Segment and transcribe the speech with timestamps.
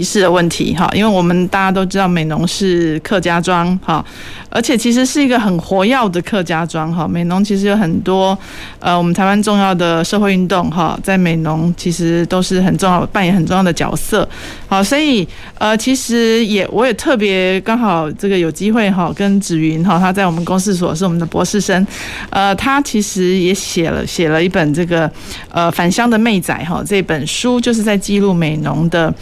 [0.00, 4.02] 仪式的问题哈，因为我们大家都知道美浓是客家庄哈，
[4.48, 7.06] 而且其实是一个很活跃的客家庄哈。
[7.06, 8.36] 美浓其实有很多
[8.78, 14.26] 呃，我们台湾重要的社会运动哈，在美浓其实都是很重要，扮演很重要的角色。
[14.66, 15.28] 好，所以
[15.58, 21.86] 呃，其实也我也特别刚好这个有机会哈，跟子云哈，他在我们公司所是我们的博士生，
[22.30, 25.10] 呃，他其实也写了写了一本这个
[25.50, 29.12] 呃返乡的妹仔哈这本书，就是在记录美浓的。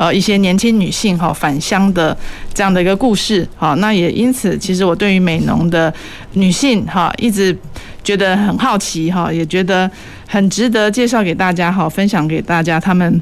[0.00, 2.16] 呃，一些年轻女性哈返乡的
[2.54, 5.92] 这样的一个故事，好，那也因此，其实我对于美农的
[6.32, 7.54] 女性哈，一直
[8.02, 9.90] 觉得很好奇哈，也觉得
[10.26, 13.20] 很值得介绍给大家哈，分享给大家他们。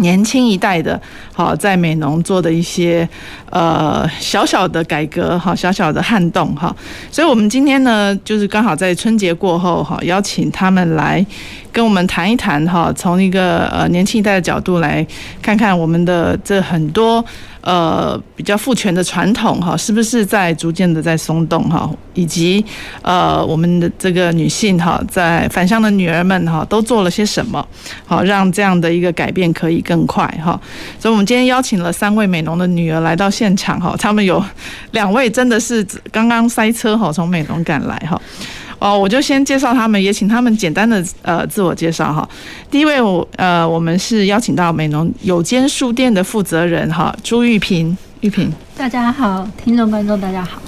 [0.00, 1.00] 年轻一代的，
[1.34, 3.08] 好，在美农做的一些
[3.50, 6.72] 呃小小的改革，哈，小小的撼动，哈，
[7.10, 11.26] 所以我们今天呢，就是刚好在春节过后，哈，邀请他们来
[11.78, 15.06] 跟我们谈一谈，哈，从一个呃年轻一代的角度来
[15.40, 17.24] 看看我们的这很多。
[17.60, 21.90] 呃，比较父权的传统哈，是不是在逐渐的在松动哈？
[22.14, 22.64] 以及
[23.02, 27.62] 呃，我们的这个女性哈，在返乡的女儿们哈，都做了些什么，
[28.06, 30.58] 好让这样的一个改变可以更快哈？
[30.98, 34.42] 所以，我们今天邀请了三位美农的女儿来到现场哈，他们有
[34.92, 38.18] 两位真的是刚刚塞车哈，从美农赶来哈。
[38.78, 42.28] 哦，我就先介绍他们，也请他们简单的呃自我介绍哈。
[42.70, 48.52] 第一位我呃，我们是邀请到美农有间书店的负责人哈，朱玉萍，玉萍。
[48.76, 50.62] 大家好，听众观众大家好。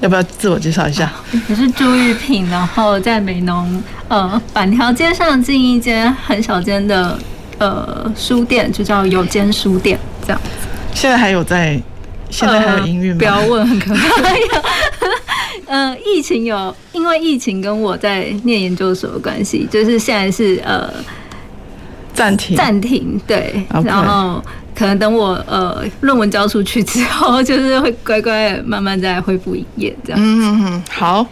[0.00, 1.12] 要不要自我介绍一下？
[1.48, 7.18] 我是朱玉萍，然后在美农呃板条街上进一间很小间的
[7.58, 10.40] 呃书店，就叫有间书店这样。
[10.94, 11.78] 现在还有在？
[12.30, 13.18] 现在还有营运吗？
[13.18, 13.18] 呃？
[13.18, 14.00] 不要问，很可怕。
[15.72, 20.92] 嗯、呃，疫情有，因为疫情跟我在念研究所的关系，就是现在是呃
[22.12, 23.20] 暂停，暂停。
[23.24, 23.84] 对，Okay.
[23.84, 24.42] 然后
[24.74, 30.20] 可能等我呃论文交出去之后，就是会乖乖慢慢再恢复营业这样。
[30.20, 31.24] 嗯嗯，好。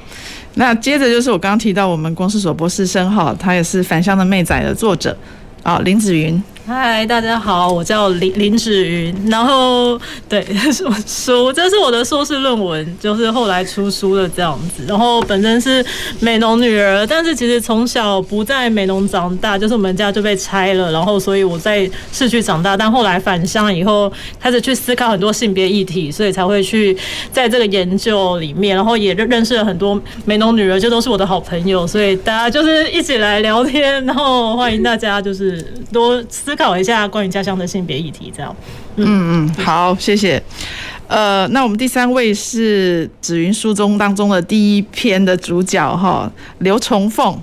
[0.54, 5.16] 那接着就是我刚刚提到我们公司所博士生哈，他也是《返乡的妹仔》的作者
[5.64, 6.40] 啊，林子云。
[6.68, 9.98] 嗨，大家好，我叫林林芷云，然后
[10.28, 14.84] 对，书书这是我的硕士论文，就是后来出书的这样子。
[14.86, 15.82] 然后本身是
[16.20, 26.94] 美浓女儿，但是其实从小不在美浓长大，就是我们家就被拆了，然后所以我在市区长大，但后来返乡以后，开始去思考很多性别议题，所以才会去
[27.32, 36.54] 在这个研究里面，然后也认认识了很多美浓女儿，就都是我的好朋友，所以大家就是一起来聊天，然后欢迎大家就是多思。
[36.58, 38.54] 考一下关于家乡的性别议题，这样。
[38.96, 40.42] 嗯嗯，好，谢谢。
[41.06, 47.40] 呃，那我们第三位是紫云书中当中的第一篇的主角哈，刘崇凤。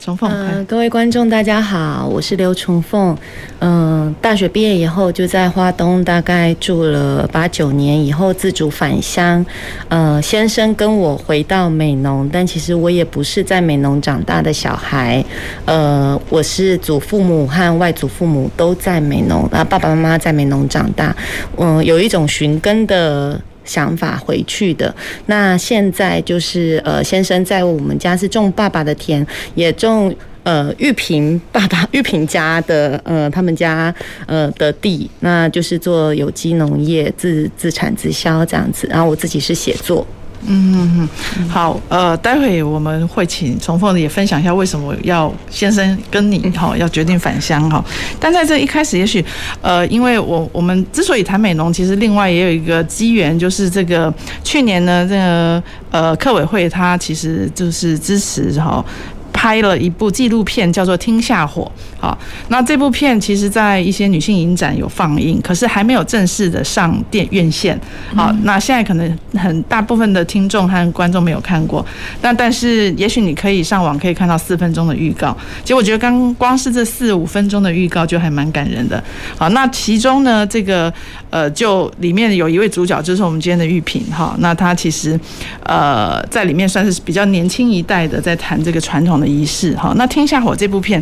[0.00, 3.14] 崇凤，嗯，各位观众大家好，我是刘重凤。
[3.58, 9.44] 嗯，大学毕业以后就在花东大概住了八九年，以后自主返乡。
[9.88, 15.22] 呃，先生跟我回到美浓，但其实我也不是在美浓长大的小孩。
[15.66, 21.14] 呃，我是祖父母和外祖父母都在美浓，啊，爸爸妈妈在美浓长大。
[21.58, 23.38] 嗯，有一种寻根的。
[23.70, 24.92] 想法回去的，
[25.26, 33.94] 那现在就是呃，先生在我们家是种爸爸的田，也种呃玉萍爸爸 玉萍家的呃他们家
[34.26, 38.88] 呃的地，那就是做有机农业，自自产自销这样子。
[38.90, 40.04] 然后我自己是写作。
[40.46, 41.08] 嗯嗯
[41.38, 47.84] 嗯，好，呃，待会我们会请重凤也分享一下为什么要先生跟你哈要决定返乡哈。
[48.18, 49.24] 但在这一开始，也许
[49.60, 54.12] 呃，因为我我们之所以谈美农，其实另外也有一个机缘，就是这个
[54.42, 58.84] 去年呢，这个呃，客委会他其实就是支持哈。
[59.32, 61.70] 拍了一部纪录片，叫做《听下火》。
[62.00, 62.16] 好，
[62.48, 67.78] 那这部片其实，在一些女性影展有放映，可是还没有正式的上电院线。
[68.14, 71.84] 好，那现在可能很大部分的听众和观众没有看过，
[72.22, 75.36] 那但是也许你可以上网可以看到四分钟的预告。
[75.62, 79.02] 其实我觉得刚光是这四五分钟的预告就还蛮感人的。
[79.36, 80.92] 好，那其中呢，这个
[81.30, 84.04] 呃，就里面有一位主角，就是我们今天的玉萍。
[84.12, 85.18] 哈，那她其实
[85.64, 89.30] 呃，在里面算是比较年轻一代的，在谈这个传统的。
[89.30, 89.92] 仪式哈。
[89.94, 91.00] 那《天下火》这部片，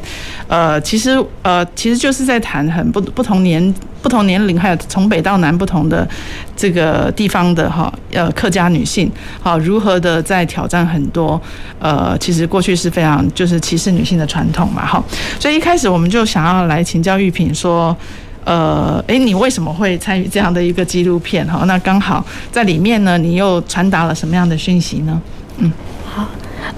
[0.49, 6.07] 呃，其实呃，其实就是在谈很不不同年不同年龄，还有从北到南不同的
[6.55, 9.11] 这个地方的哈，呃，客家女性
[9.41, 11.41] 好如何的在挑战很多
[11.79, 15.03] 呃，其实过去是非常就是歧视女性的传统嘛哈。
[15.41, 17.97] 所以一开始我们就想要来请教玉萍说。
[18.45, 21.47] 呃，诶，你为什么会参与这样的一个纪录片？
[21.47, 25.21] 哈，那刚好在里面呢，你又传达了什么样的讯息呢？
[25.59, 25.71] 嗯，
[26.05, 26.27] 好，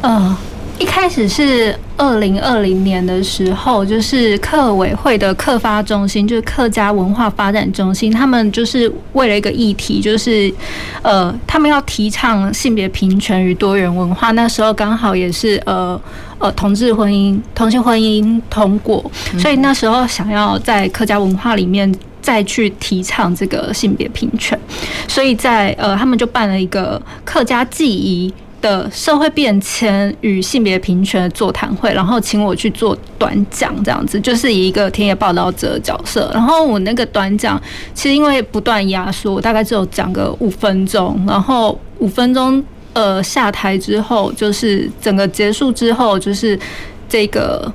[0.01, 0.37] 呃，
[0.81, 10.51] 一开始是二零二零年的时候，就是客委会的客发中心，就是客家文化发展中心，他们就是为了一个议题，就是
[11.03, 14.31] 呃，他们要提倡性别平权与多元文化。
[14.31, 16.01] 那时候刚好也是呃。
[16.41, 19.05] 呃，同志婚姻、同性婚姻通过，
[19.39, 24.59] 所以那时候想要在客家文化里面再去提倡这个性别平权，
[25.07, 37.61] 所以在呃，他们就办了一个客家记忆的社会变迁与性别平权座谈会，然后请我去做短讲，这样子就是一个田野报道者的角色，然后我那个短讲
[37.95, 42.63] 其实因为不断压缩，大概只有讲个五分钟，然后五分钟。
[42.93, 46.59] 呃，下台之后，就是整个结束之后，就是
[47.09, 47.73] 这个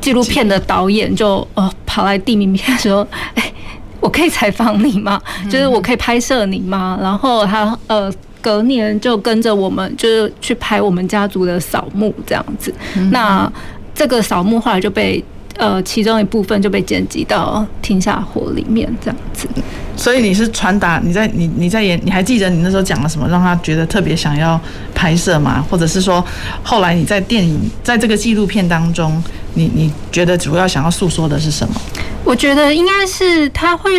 [0.00, 3.06] 纪录片的导演就呃跑来递名片说
[3.36, 3.52] ：“哎，
[4.00, 5.20] 我可以采访你吗？
[5.50, 8.10] 就是我可以拍摄你吗？”然后他呃
[8.46, 12.72] 隔年就跟着我们，就是去拍我们家族的扫墓这样子。
[13.10, 13.52] 那
[13.92, 15.24] 这个扫墓后来就被。
[15.58, 19.48] 呃，其中一部分就被剪辑到《天下火》里面，这样子。
[19.96, 24.60] 所以你是传达你在你你在演，你还记得你那时候讲了什么，让他觉得特别想要
[24.94, 25.64] 拍摄吗？
[25.70, 26.22] 或者是说，
[26.62, 31.74] 后来你在电影在这个纪录片当中，你你觉得主要想要诉说的是什么？
[32.22, 33.92] 我觉得应该是他会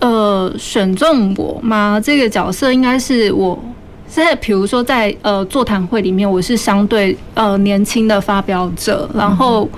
[0.00, 2.00] 呃选中我吗？
[2.02, 3.56] 这个角色应该是我
[4.08, 9.68] 现在比如说在呃座谈会里面，我是相对呃年轻的发表者，然后。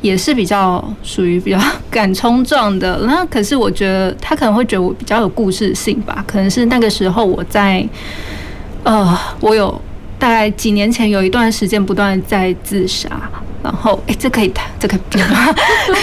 [0.00, 1.58] 也是比较属于比较
[1.90, 7.84] 敢冲撞的，那可是我觉得他可能会觉得我比较有故事性吧，可能是那个时候我在，
[8.84, 9.68] 呃，我有
[10.16, 13.08] 大概几年前有一段时间不断在自杀。
[13.60, 15.54] 然后，哎，这可以谈，这可以谈？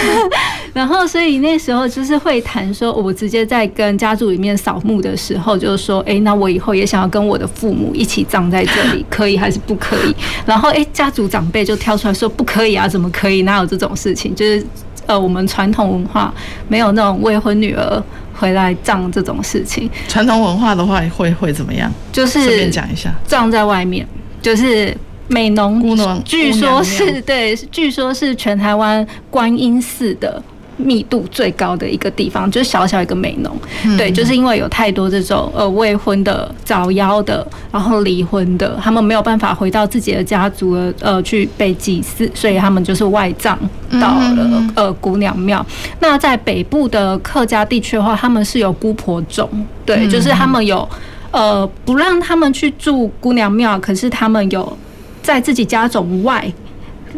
[0.75, 10.13] 然后，所以那时候就是会谈说，我直接在跟家族里面扫墓的时候，就是说，哎，那我以后也想要跟我的父母一起葬在这里，可以还是不可以？
[10.45, 13.43] 然后，哎，家族长辈就跳出来说，不可以啊，怎么可以？
[13.43, 14.35] 哪有这种事情？
[14.35, 14.67] 就是，
[15.05, 16.33] 呃，我们传统文化
[16.67, 19.89] 没有那种未婚女儿回来葬这种事情。
[20.09, 21.89] 传统文化的话会会怎么样？
[22.11, 24.05] 就是顺便讲一下，葬在外面，
[24.41, 24.93] 就是。
[25.27, 25.81] 美浓，
[26.23, 30.39] 据说是对，据说是全台湾观音寺的
[30.77, 33.55] 密度最高的一个地方，就是小小一个美浓。
[33.97, 43.57] 对，就是因为有太多这种呃未婚的、早夭的，然后离婚的，他们没有办法回到自己的家族呃去被祭祀，所以他们就是外葬
[43.91, 45.65] 到了呃姑娘庙。
[45.99, 49.49] 那在北部的客家地区的话，他们是有姑婆种，
[49.85, 50.87] 对，就是他们有
[51.31, 54.77] 呃不让他们去住姑娘庙，可是他们有。
[55.25, 56.45] 在自己家种外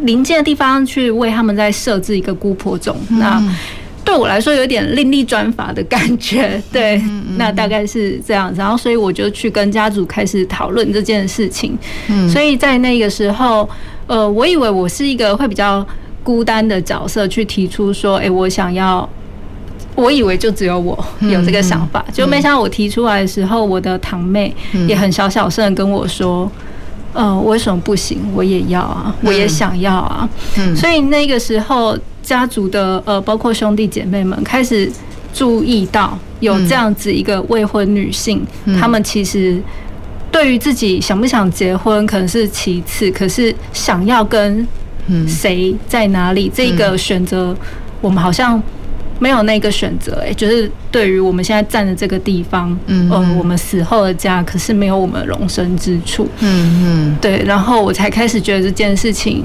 [0.03, 3.41] 临近的地方去为他们再设置一个姑婆种，那
[4.05, 6.61] 对我来说有点另立专法的感觉。
[6.71, 7.01] 对，
[7.37, 8.59] 那大概是这样子。
[8.59, 11.77] 然后，所以我就去跟家族开始讨论这件事情。
[12.29, 13.69] 所以在那个时候，
[14.07, 15.85] 呃，我以为我是一个会比较
[16.23, 19.07] 孤单的角色，去提出说，哎，我想要，
[19.95, 24.55] 我以为就只有我有这个想法，就没想到我提出来的时候，我的堂妹
[24.87, 26.49] 也很小小声跟我说。
[27.13, 28.19] 呃，为什么不行？
[28.35, 30.29] 我也要啊，我也想要啊。
[30.57, 34.91] 嗯，所以那个时候，家族的呃，包括兄弟姐妹们开始
[35.33, 38.45] 注意到有这样子一个未婚女性，
[38.79, 39.61] 她们其实
[40.31, 44.67] 对于自己想不想结婚可能是其次，可是想要跟
[45.27, 47.55] 谁在哪里这个选择，
[48.01, 48.61] 我们好像。
[49.19, 59.43] 没有那个选择，哎，就是对于我们现在站的这个地方，嗯，我们死后的家，可是没有我们容身之处，嗯嗯，对，然后我才开始觉得这件事情。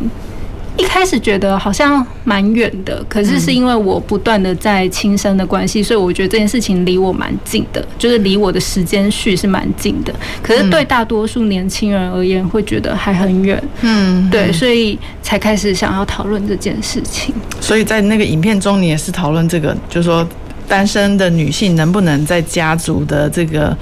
[0.78, 10.12] 一开始觉得好像蛮远的，可是是因为我不断的在亲身的关系，所以我觉得这件事情离我蛮近的，就是离我的时间序是蛮近的。
[10.42, 13.62] 可是对大多数年轻人而言，会觉得还很远。
[13.82, 17.34] 嗯，对，所以才开始想要讨论这件事情。
[17.60, 20.26] 所以在那个影片中，你也是讨论这个，就是说
[20.66, 23.76] 单身的女性能不能在家族的这个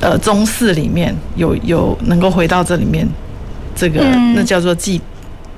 [0.00, 3.08] 呃宗祠里面有有能够回到这里面，
[3.74, 5.00] 这个那叫做祭。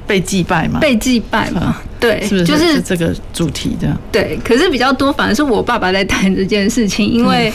[0.06, 0.80] 被祭拜吗？
[0.80, 3.96] 被祭拜嘛，对，是不是就是这个主题这样？
[4.12, 7.52] 对，可是比较多，反而是我爸爸在谈这件事情，因为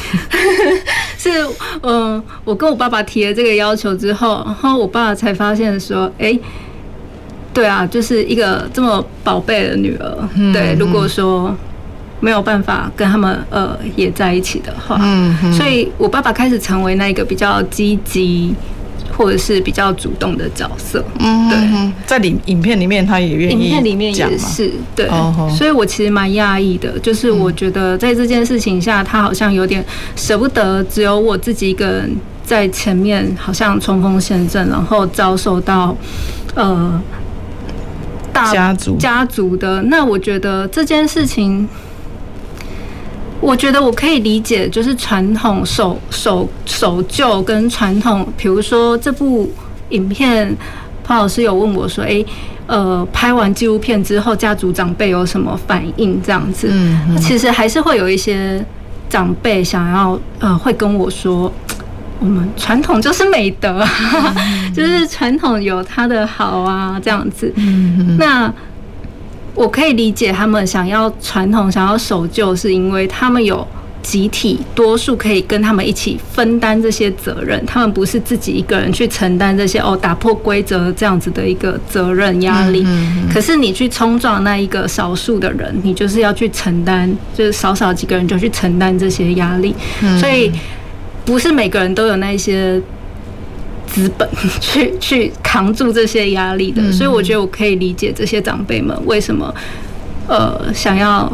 [1.17, 1.29] 是
[1.83, 6.37] 嗯，我跟我爸爸提了这个要求之后，然后我爸爸才发现说，哎，
[7.53, 11.55] 对啊，就是一个这么宝贝的女儿，嗯、对，如果说
[12.19, 18.53] 没有办法跟他们呃也在一起的话，嗯，嗯，所以我爸爸开始成为那个比较积极
[19.19, 29.83] 或者是比较主动的角色，嗯，对，在影影片里面他也愿意，影片里面也是对，哦、所以我其实蛮讶异的，就是我觉得在这件事情下，他好像有点
[30.15, 35.93] 舍不得，只有我自己一个人在前面，好像冲锋陷阵，然后遭受到
[36.55, 37.01] 呃。
[38.31, 38.95] 大家族。
[38.95, 41.67] 家族的，那我觉得这件事情，
[43.41, 49.51] 我觉得我可以理解，就是传统守守守旧跟传统，比如说这部
[49.89, 50.55] 影片，
[51.03, 52.25] 潘老师有问我说：“诶，
[52.67, 58.63] 呃，拍完纪录片之后，家族长辈有什么反应？”这样子，嗯，其实还是会有一些
[59.09, 61.51] 长辈想要，呃，会跟我说。
[62.21, 63.81] 我们传统就是美德，
[64.75, 67.49] 就是传统有它的好啊，这样子。
[68.17, 68.53] 那
[69.55, 73.67] 我可以理解他们想要传统、想要守旧，是因为他们有
[74.01, 82.85] 集体多数可以跟他们一起分担这些责任，他们不是自己一个人去承担这些哦，打破规则这样子的一个责任压力。
[83.33, 89.75] 可是你去冲撞那一个少数的人，你就是要去承担，就是少少几个人就去承担这些压力，
[90.19, 90.51] 所以。
[91.25, 92.81] 不是每个人都有那些
[93.89, 94.29] 资本
[94.61, 99.53] 去去扛住这些压力的，所以我觉得我可以理解这些长辈们为什么
[100.27, 101.31] 呃想要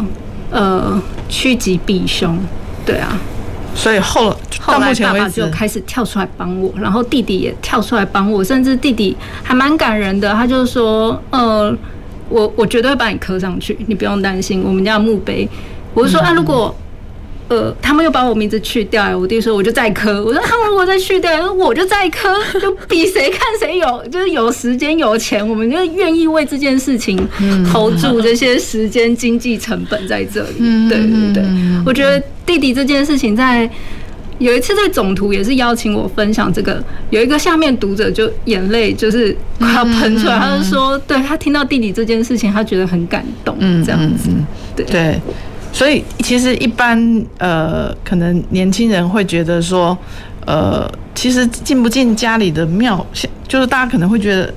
[0.49, 2.37] 呃趋吉避凶，
[2.85, 3.17] 对啊。
[3.75, 11.75] 所以后后来爸爸就开始跳出来帮我，然后弟弟也跳出来帮我，甚至弟弟还蛮感人的，他就说呃
[12.29, 15.47] 我我绝对会把你刻上去，你不用担心，我们家的墓碑。
[15.93, 16.73] 我就说啊如果。
[17.47, 20.23] 呃，他们又把我名字去掉，我弟说我就再磕。
[20.23, 27.15] 我说他们如果再去掉，我就再磕，就比谁看谁有，就是有时间有钱，我们就愿意为这件事情
[27.71, 30.89] 投注这些时间、经济成本在这里。
[30.89, 31.43] 对对对，
[31.85, 33.69] 我觉得弟弟这件事情在
[34.39, 44.29] 有一次在总图也是邀请我分享这个，有一个下面读者就眼泪就是快要喷出来，他就说，对他听到弟弟这件事情，他觉得很感动，这样子，
[44.75, 45.21] 对对。
[45.75, 46.97] 所以其实一般
[47.37, 49.95] 呃，可能年轻人会觉得说，
[50.45, 53.05] 呃，其实进不进家里的庙，
[53.45, 54.53] 就是大家可能会觉得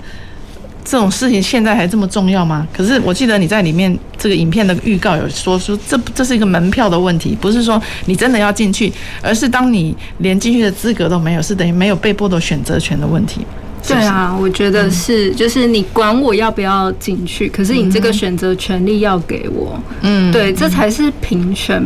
[0.84, 2.64] 这种事情现在还这么重要吗？
[2.72, 13.44] 可是我记得你在里面这个影片的预告有说说，这这是一个门票的问题，不是说你真的要进去，而是当你连进去的资格都没有，是等于没有被剥夺选择权的问题。
[13.86, 21.82] 对啊，我觉得是，就是你管我要不要进去，可是你这个选择权利要给我，嗯，对，这才是平权。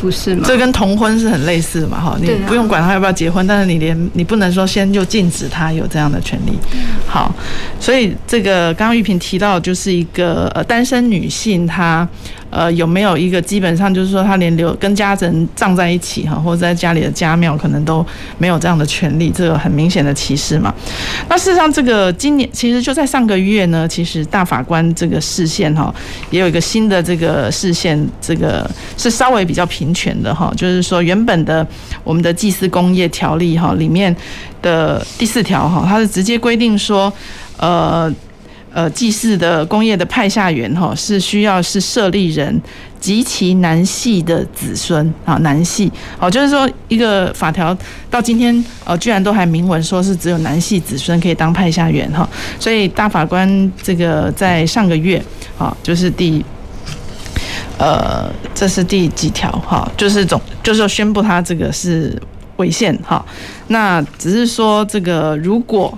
[0.00, 0.42] 不是吗？
[0.46, 6.58] 这跟同婚是很类似的嘛，哈，你不用管他要不要结婚，但是你连你不能说先就禁止他有这样的权利。
[7.06, 7.34] 好，
[7.80, 12.06] 所以这个刚刚玉萍提到，就是一个呃单身女性，她
[12.54, 18.04] 呃有没有一个基本上就是说他连留跟家人葬在一起哈，或者在家里的家庙可能都
[18.38, 20.72] 没有这样的权利，这个很明显的歧视嘛。
[21.28, 25.92] 那事实上，这个今年其实就在上个月呢，其实大法官这个视线哈，
[26.30, 29.94] 也有一个新的这个视线，这个是稍微比较平。
[29.94, 31.64] 权的哈，就是说原本的
[32.02, 34.12] 我们的祭祀工业条例哈里面
[34.60, 37.12] 的第四条哈，它是直接规定说，
[37.58, 38.12] 呃
[38.74, 42.60] 呃祭祀的公业的派下员哈是需要是设立人
[43.00, 47.74] 及其男系的子孙啊，男系哦，就是说一个法条
[48.10, 52.28] 到今天呃居然都还明文说是只有男系子孙可以当派下员哈，
[52.60, 55.22] 所以大法官这个在上个月
[55.56, 56.44] 啊就是第。
[57.76, 59.90] 呃，这是第几条哈？
[59.96, 62.16] 就是总就是说宣布他这个是
[62.56, 63.24] 违宪哈。
[63.66, 65.92] 那只是说这个如果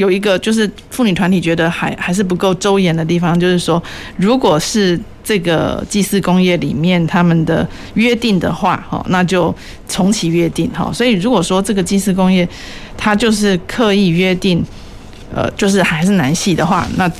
[0.00, 3.82] 有一个就是妇女团体觉得还还是不够周延的地方，就是说
[4.16, 9.54] 如果是这个祭祀公业里面他们的约定的话哈，那就
[9.86, 10.90] 重启约定哈。
[10.92, 12.48] 所以如果说这个祭祀公业
[12.96, 14.64] 他就是刻意约定，
[15.34, 17.10] 呃，就是还是男系的话，那。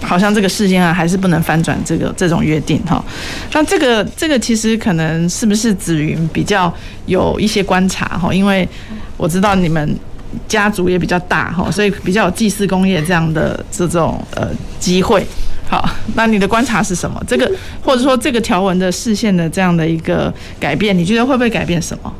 [0.00, 3.04] 好像这个事件啊，还是不能翻转这个这种约定哈。
[3.52, 6.72] 那这个这个其实可能是不是子云比较
[7.06, 8.32] 有一些观察哈？
[8.32, 8.66] 因为
[9.16, 9.98] 我知道你们
[10.46, 15.26] 家族也比较大哈，所以比较有祭祀工业这样的这种呃机会。
[15.68, 17.22] 好，那你的观察是什么？
[17.26, 17.50] 这个
[17.82, 22.12] 或者说这个条文的视线的这样的一个改变，你觉得会不会改变什么？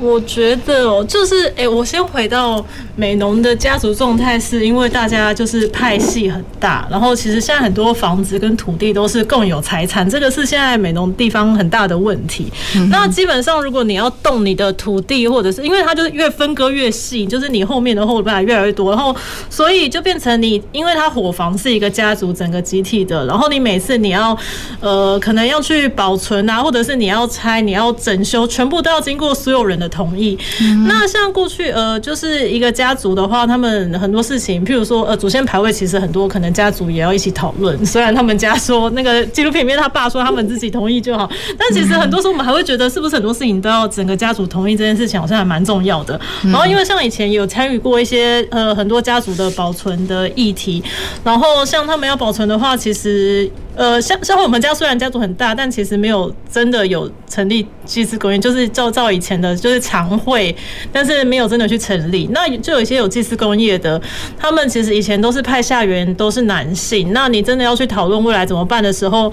[0.00, 2.64] 我觉得哦，就是哎、欸，我先回到
[2.96, 12.50] 美浓的家族状态，是因为大家就是派系很大，然后其实现在很多房子跟土地都是共有财产，这个是现在美浓地方很大的问题。
[12.76, 19.14] 嗯、那基本上，如果你要动你的土地，或者是因为它就是越分割越细，就是你后面的后代越来越多，然后
[19.50, 24.34] 所以就变成你，因为它伙房是一个家族整个集体的，然后你每次你要
[24.80, 29.89] 呃可能要去保存啊，或者是你要拆、你要整修，全部都要经过所有人的。
[29.90, 30.38] 同意。
[30.86, 37.76] 那像过去呃，就是一个家族的话，他们很多事情，譬如说呃，祖先排位，其实很多可能家族也要一起讨论。
[37.84, 41.28] 虽然他们家说那个纪录片里面他爸说他们自己同意就好，
[41.58, 46.18] 但其实很多时候我们还会觉得，是不是很多事情都要整个家族同意这件事情，好像还蛮重要的。
[46.44, 50.82] 然后因为像以前有参与过一些呃很多家族的保存的议题，
[51.24, 53.50] 然后像他们要保存的话，其实。
[53.80, 60.54] 呃，像像我们家虽然家族很大，但其实没有真的有成立祭祀公业，就是照照以前的，就是常会，
[60.92, 62.28] 但是没有真的去成立。
[62.30, 63.98] 那就有一些有祭祀公业的，
[64.38, 67.14] 他们其实以前都是派下员都是男性。
[67.14, 69.32] 那你真的要去讨论未来怎么办的时候，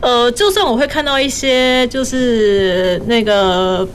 [0.00, 3.88] 呃，就算我会看到一些就是那个。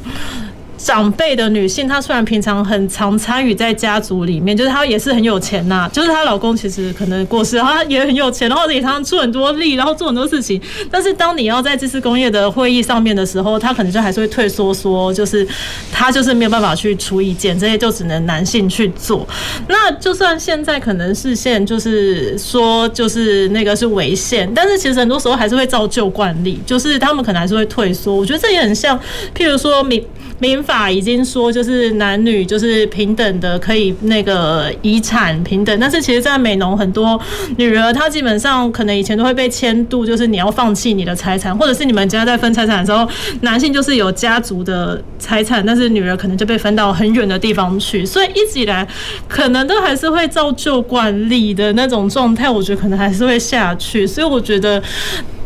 [0.84, 10.60] 长辈的女性，她虽然平常很常参与在家族里面，就是她也是很有钱呐，就是她老公其实可能过世，她也很有钱，然后也常常出很多力，然后做很多事情。
[10.90, 15.48] 但是当你要在这次工业的会议上面的时候，她可能就还是会退缩，说就是
[15.92, 19.28] 她就是没有办法去出意见，这些就只能男性去做。
[19.68, 28.16] 那就算现在可能是现就是说就是那个是违宪，但是其实很多时候还是会照旧惯例，就是他们可能还是会退缩。
[28.16, 29.00] 我觉得这也很像，
[29.36, 30.04] 譬如说民
[30.42, 35.80] 民法已经说，就是男女就是平等的，可以那个遗产平等。
[35.80, 37.20] 但是其实，在美浓很多
[37.58, 43.08] 女儿，她基本上可能以前都会被迁度，就是你要放弃你的财产，或者是你们家在分财产的时候，
[43.42, 48.04] 男性就是有家族的财产，但是女儿可能就被分到很远的地方去。
[48.04, 48.88] 所以一直以来，
[49.28, 54.08] 可能都还是会照旧惯例的那种状态，我觉得可能还是会下去。
[54.08, 54.82] 所以我觉得。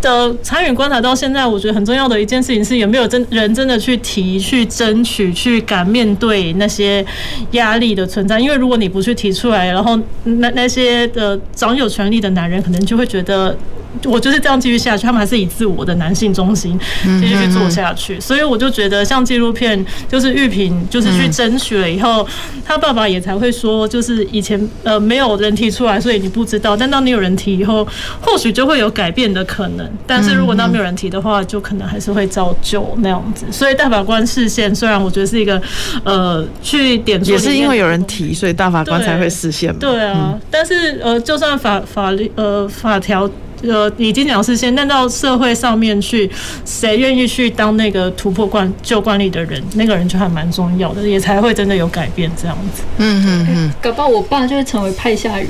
[0.06, 7.04] 的参与观察到现在，我觉得很重要的一件事情是有没有真人真的去提、去争取、去敢面对那些
[7.52, 8.40] 压力的存在。
[8.40, 13.58] 因为如果你不去提出来，然后那那些的掌有权力的男人，可能就会觉得。
[14.06, 22.26] 我就是这样继续下去，他们还是以自我的男性中心继续去做下去，所以我就觉得像纪录片，就是玉萍就是去争取了以后，
[22.66, 27.88] 他爸爸也才会说，就是以前呃没有人提出来，所以你不知道，但当你有人提以后，
[28.22, 29.90] 或许就会有改变的可能。
[30.06, 33.46] 但是如果当没有人提的话，就可能还是会照旧那样子。
[33.52, 35.62] 所以大法官视线，虽然我觉得是一个
[36.04, 39.78] 呃去点出，也是因为有人提，所以大法官才会视线嘛。
[39.80, 43.30] 对啊，但是呃，就算法法律呃法条。
[43.68, 46.30] 呃，已经讲是先，但到社会上面去，
[46.66, 52.84] 谁愿意去当那个突破惯旧惯例的人，那个人就还蛮重要的，也才会真的有改变这样子。
[52.98, 55.50] 嗯嗯嗯，搞不好我爸就会成为派下人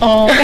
[0.00, 0.28] 哦。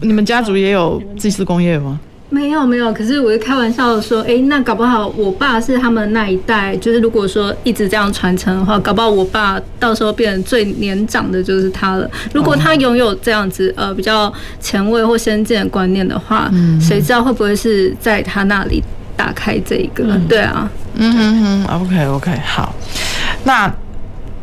[0.00, 1.98] 你们家族也有 祭祀工业吗？
[2.30, 12.10] 没有没有，可是我就开玩笑的说，哎、欸，那搞不好我爸是他们那一代，就是如果说一直这样传承的话，搞不好我爸到时候变成最年长的就是他了。
[12.34, 18.82] 如果他拥有这样子呃比较前卫或先进的观念的话，谁知道会不会是在他那里
[19.16, 20.04] 打开这个？
[20.08, 22.74] 嗯、对啊，嗯哼哼，OK OK，好，
[23.44, 23.72] 那。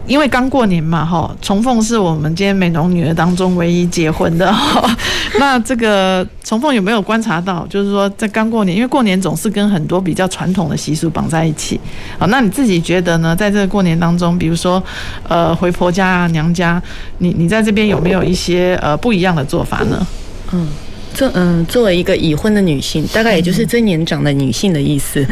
[0.08, 4.54] 因为刚过年嘛，哈，重凤是我们今天美容女儿当中唯一结婚的。
[5.40, 11.80] 那这个重凤有没有观察到，就是说在刚过年，因为过年总是跟很多比较传统的习俗绑在一起。
[12.20, 13.36] 好，那你自己觉得呢？
[13.36, 14.82] 在这个过年当中，比如说
[15.28, 16.82] 呃回婆家啊、娘家，
[17.18, 20.08] 你你在这边有没有一些呃不一样的做法呢？
[20.54, 20.68] 嗯，
[21.16, 25.26] 作嗯作为一个已婚的女性，大概也就是最年长的女性的意思。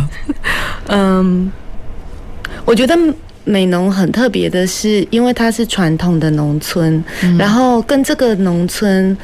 [0.88, 1.50] 嗯，
[2.66, 2.94] 我觉得。
[3.48, 9.16] 美农很特别的是，因为它是传统的农村，嗯、然后跟这个农村，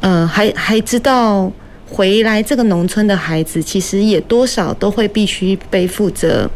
[0.00, 1.50] 呃，还还知道
[1.88, 6.50] 回来这个农村的孩子，其实也多少都会必须背负着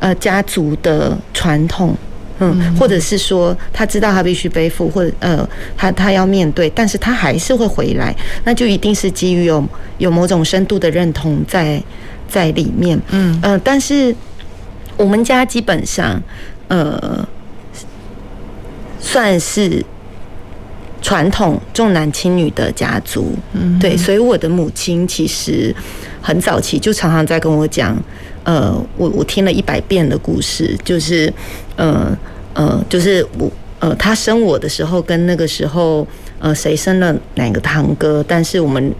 [0.00, 1.96] 呃家族的传统，
[2.40, 2.76] 嗯，嗯。
[2.76, 11.82] 或者是说他知道他必须背负，或者呃他他要面对，但是他还是会回来，那就一定是基于有有某种深度的认同在
[12.28, 13.38] 在里面，嗯。
[13.42, 14.14] 呃，但是
[14.98, 16.22] 我们家基本上。
[16.68, 17.26] 呃，
[18.98, 19.84] 算是
[21.00, 25.74] 传统重男轻女的家族，嗯，对，所以我的母亲其实
[26.20, 27.96] 很早期就常常在跟我讲，
[28.42, 31.32] 呃，我我听了一百遍的故事，就是，
[31.76, 32.16] 呃
[32.54, 33.48] 呃，就是我
[33.78, 36.06] 呃，她生我的时候跟那个时候，
[36.40, 38.92] 呃，谁生了哪个堂哥，但是我们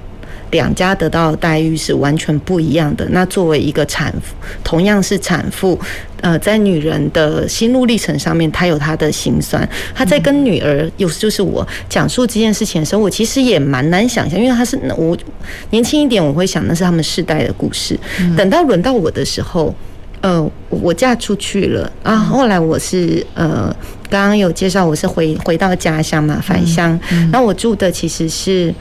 [0.51, 3.07] 两家得到的待遇是完全不一样的。
[3.11, 5.79] 那作为一个产妇，同样是产妇，
[6.21, 9.69] 呃，在女人的心路历程上面，她有她的辛酸。
[9.95, 15.17] 她在跟女儿，有就是我讲述这件事情的时候，我其实也蛮难想象，因为她是我
[15.71, 17.99] 年轻一点，我会想那是他们世代的故事。
[18.37, 19.75] 等到轮到我的时候。
[20.23, 22.17] 呃，我嫁出去了啊。
[22.17, 23.73] 后来我是呃，
[24.09, 26.99] 刚刚有介绍，我是回回到家乡嘛，返乡。
[27.31, 28.75] 那我住的其实是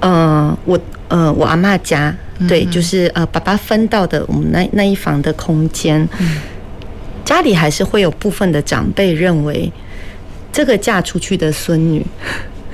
[0.00, 0.78] 呃，我
[1.08, 2.14] 呃，我阿妈家，
[2.48, 6.08] 对，就是呃，爸爸分到的我们那那一房的空间。
[7.24, 9.70] 家里还是会有部分的长辈认为，
[10.52, 12.04] 这个嫁出去的孙女，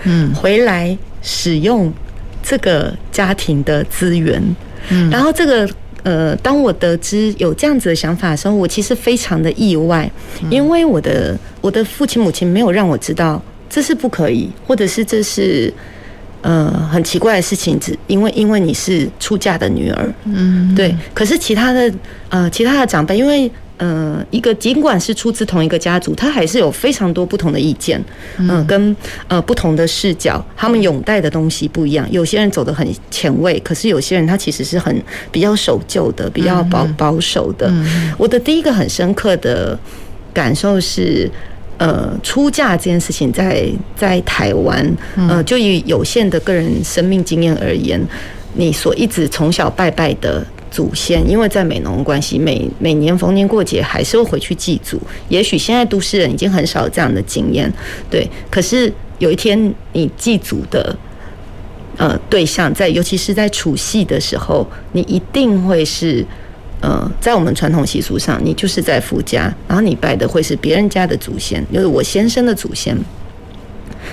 [0.04, 1.92] 嗯，回来使用
[2.42, 4.42] 这个家庭的资源，
[4.90, 5.68] 嗯，然后这个。
[6.04, 10.11] 呃，当我得知有这样子的想法的时候，我其实非常的意外，
[10.50, 15.72] 因为我的我的父亲母亲没有让我知道这是不可以，或者是这是
[16.42, 20.94] 呃很奇怪的事情，只因为因为你是出嫁的女儿，嗯，对。
[21.14, 21.90] 可是其他的
[22.28, 23.50] 呃其他的长辈，因为。
[23.78, 28.00] 呃，一个尽管是出自同一个家族，他还是有非常多不同的意见，
[28.37, 32.07] 嗯、呃，跟呃不同的视角，他们拥戴的东西不一样。
[32.09, 35.02] 有些人走得很前卫，可是有些人他其实是很
[35.33, 37.72] 比较守旧的，比较保保守的。
[38.16, 39.76] 我的第一个很深刻的
[40.33, 41.28] 感受是，
[41.82, 48.00] 呃，出嫁这件事情在在台湾，呃，就以有限的个人生命经验而言，
[48.54, 50.46] 你所一直从小拜拜的。
[50.74, 54.98] 祖先，因为在美浓关系，每每年逢年过节还是会回去祭祖。
[55.28, 57.70] 也许现在都市人已经很少有这样的经验，
[58.08, 58.26] 对。
[58.50, 60.96] 可是有一天你祭祖的
[61.98, 66.24] 呃对象，在尤其是在除夕的时候，你一定会是
[66.82, 72.94] 呃在我们传统习俗上，你就是在夫家，然后你拜的会是别人家的祖先，就是我先生的祖先。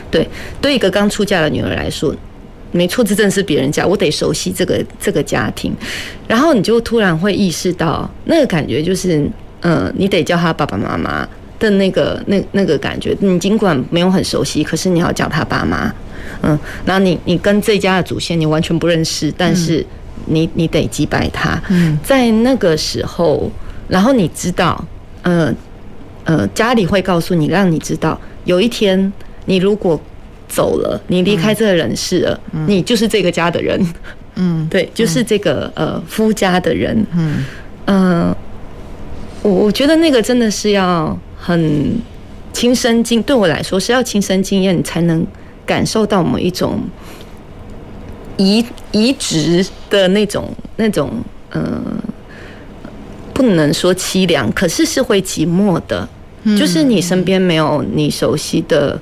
[0.10, 0.26] 对，
[0.62, 2.16] 对一个刚出嫁的女儿来说。
[2.72, 5.74] 没错，这正是别人家，我得熟悉这个这个家庭，
[6.28, 9.28] 然后你就突然会意识到那个感觉，就是，
[9.62, 11.28] 呃，你得叫他爸爸妈妈
[11.58, 13.18] 的那个那那个感觉。
[13.22, 15.92] 你尽管没有很熟悉，可是你要叫他爸妈，
[16.44, 19.84] 嗯，然后你你跟这家的祖先你完全不认识，但是
[20.26, 21.62] 你你得击败他。
[21.70, 23.50] 嗯，在那个时候，
[23.88, 24.84] 然后你知道，
[25.24, 25.54] 呃
[26.24, 29.12] 呃，家里会告诉你，让你知道，有一天
[29.46, 30.00] 你如果。
[30.52, 33.80] 走了，你离开这个人世了，嗯、你就是这个家的人，
[34.34, 37.46] 嗯， 对，就是这个呃夫家的人，嗯，
[37.86, 38.36] 呃，
[39.44, 42.02] 我我觉得那个真的是要很
[42.52, 45.24] 亲身经，对我来说是要亲身经验，你才能
[45.68, 46.80] 感受到某一种
[48.40, 51.12] 移移植的那种那种，
[51.52, 51.80] 呃，
[53.34, 56.08] 不能说凄凉，可是是会寂寞的，
[56.58, 59.00] 就是你身边没有你熟悉的。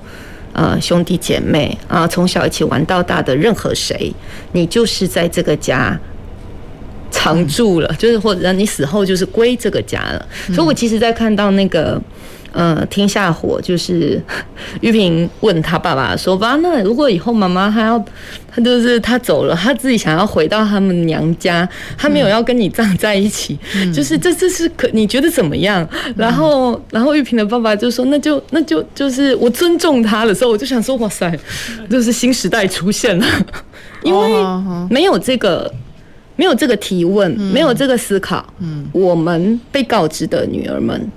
[0.53, 4.11] 呃，兄弟姐妹啊，从小一起玩到大的任何谁，
[4.53, 5.95] 你就是在这个家
[7.11, 10.25] 常住了，就是或者你死后就是归这个家了。
[10.55, 12.01] 所以我其实，在看到那个。
[12.57, 14.19] 呃，听下火就是
[14.81, 18.03] 玉萍问他爸爸说：“爸，那如果以后妈妈还要，
[18.51, 31.31] 他就是他走了，他自己想要回到他们娘家，他没有要跟你葬在一起，嗯、就是这这是可你觉得怎么样？”然后，然后玉萍的爸爸就说：“那就那就就是我尊重他的时候，我就想说，哇塞，
[31.87, 33.25] 就是新时代出现了，
[34.01, 34.27] 因为
[34.89, 35.71] 没有这个
[36.35, 41.07] 没有这个提问，没有这个思考，嗯，我们被告知的女儿们。”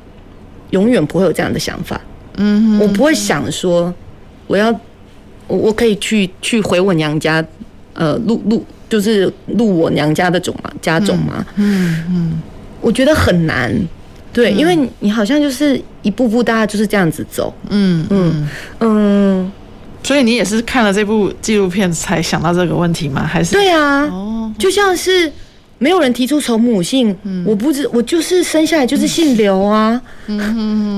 [0.70, 2.00] 永远不会有这样的想法，
[2.36, 3.92] 嗯，我不会想说，
[4.46, 4.70] 我要，
[5.46, 7.44] 我我可以去去回我娘家，
[7.94, 12.42] 呃，录录就是录我娘家的种嘛，家种嘛，嗯嗯，
[12.80, 13.74] 我觉得很难，
[14.32, 18.48] 对，因为你好像就是一步步大家就是这样子走，嗯嗯。
[18.80, 19.52] 嗯，
[20.02, 23.26] 所以你也是看了这部纪录片才想到这个问题吗？
[23.26, 23.52] 还是？
[23.54, 25.30] 对啊，哦，就像是。
[25.82, 27.16] 没有人提出从母姓，
[27.46, 29.98] 我不知我就是生下来就是姓刘啊，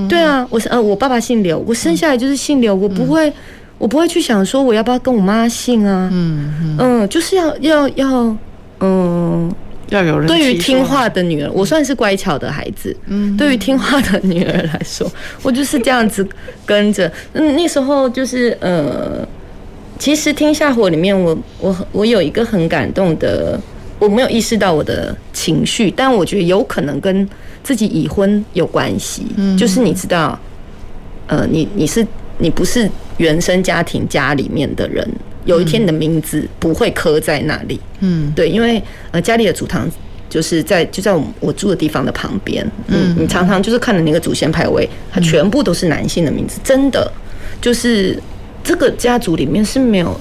[0.08, 3.32] 对啊，我是呃我爸爸姓刘，我生下来就是姓刘，我不会
[3.78, 8.36] 我不会去想说我要不要跟我妈姓啊，嗯嗯，就是要要要
[8.80, 9.54] 嗯
[9.90, 10.26] 要有人。
[10.26, 15.08] 对于听话的女儿，我算是乖巧的孩子，嗯，对于听话的女儿来说，
[15.44, 16.26] 我就是这样子
[16.66, 19.24] 跟着，嗯，那时候就是呃，
[19.96, 23.60] 其实《天下火》里面我我我有一个很感动的。
[24.02, 27.28] 我没有意识到我的情绪，但我觉得有可能跟
[27.62, 29.24] 自己已婚有关系。
[29.36, 30.36] 嗯，就是你知道，
[31.28, 32.04] 呃，你你是
[32.38, 35.08] 你不是原生家庭家里面的人，
[35.44, 37.78] 有一天你的名字不会刻在那里。
[38.00, 39.88] 嗯，对，因为呃家里的祖堂
[40.28, 42.68] 就是在就在我我住的地方的旁边。
[42.88, 47.08] 嗯，你常常就是看的那个祖先牌位，它全部都是男性的名字，真的
[47.60, 48.20] 就是
[48.64, 50.20] 这个家族里面是没有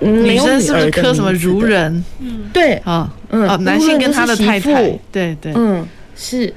[0.00, 2.04] 女生是不是刻什么如人？
[2.20, 2.74] 嗯，对。
[2.84, 6.52] 啊，嗯，哦，男性跟他的太太，对对，嗯，是，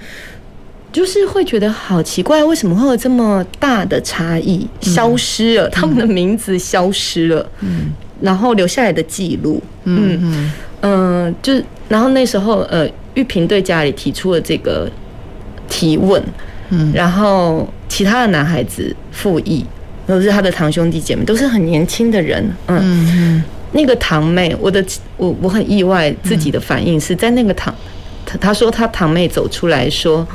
[0.91, 4.67] 就是会觉得好奇怪，为什么会有这么大的差异？
[4.81, 11.53] 消失了，他们的名字消失了，嗯，然后留下来的记录，嗯嗯嗯，就
[11.87, 14.89] 然后那时候，呃，玉萍对家里提出了这个
[15.69, 16.21] 提问，
[16.69, 19.65] 嗯，然后其他的男孩子附议。
[20.09, 22.43] 都是他的堂兄弟姐妹，都是很年轻的人。
[22.65, 24.83] 嗯，嗯那个堂妹，我的
[25.15, 27.73] 我我很意外，自己的反应是在那个堂，
[28.25, 30.27] 他他说他堂妹走出来说，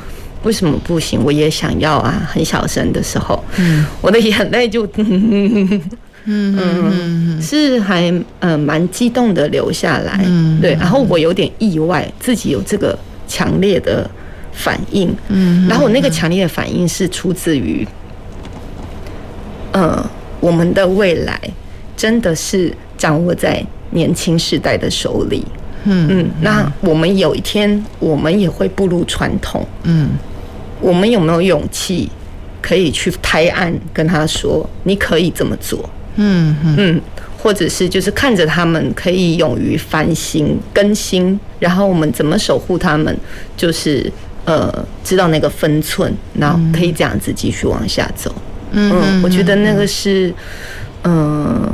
[0.43, 1.19] 为什么不行？
[1.21, 5.81] 我也想要啊，很小声的时候，嗯，我的眼泪就 嗯
[6.23, 14.09] 嗯嗯是还呃蛮激动的流下来，嗯，对，然后我有点意外，自己有这个强烈的
[14.53, 17.85] 反应，嗯，然后我那个强烈的反应是出自于。
[19.75, 20.03] 嗯，
[20.39, 21.39] 我们的未来
[21.97, 23.61] 真的是掌握在
[23.91, 25.45] 年轻世代的手里。
[25.83, 29.63] 嗯嗯，那我们有一天，我们也会步入传统。
[29.83, 30.09] 嗯，
[30.81, 32.09] 我们有没有勇气
[32.61, 35.87] 可以去拍案跟他说，你可以这么做？
[36.15, 37.01] 嗯嗯，
[37.37, 43.15] 或者是就是看着他们可以勇于翻新更新，然后我们怎么守护他们？
[43.55, 44.11] 就是
[44.45, 48.33] 呃，知道那个分寸，然后可以这样子继续往下走。
[48.33, 48.41] 嗯，
[49.23, 50.33] 我觉得那个是，
[51.03, 51.69] 嗯，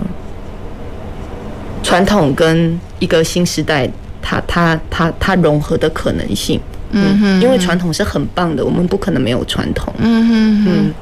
[1.82, 3.90] 传统跟一个新时代，
[4.22, 6.60] 它它它它融合的可能性。
[6.92, 9.94] 嗯哼，因为传统是很棒的，我们不可能没有传统。
[9.98, 10.94] 嗯哼哼，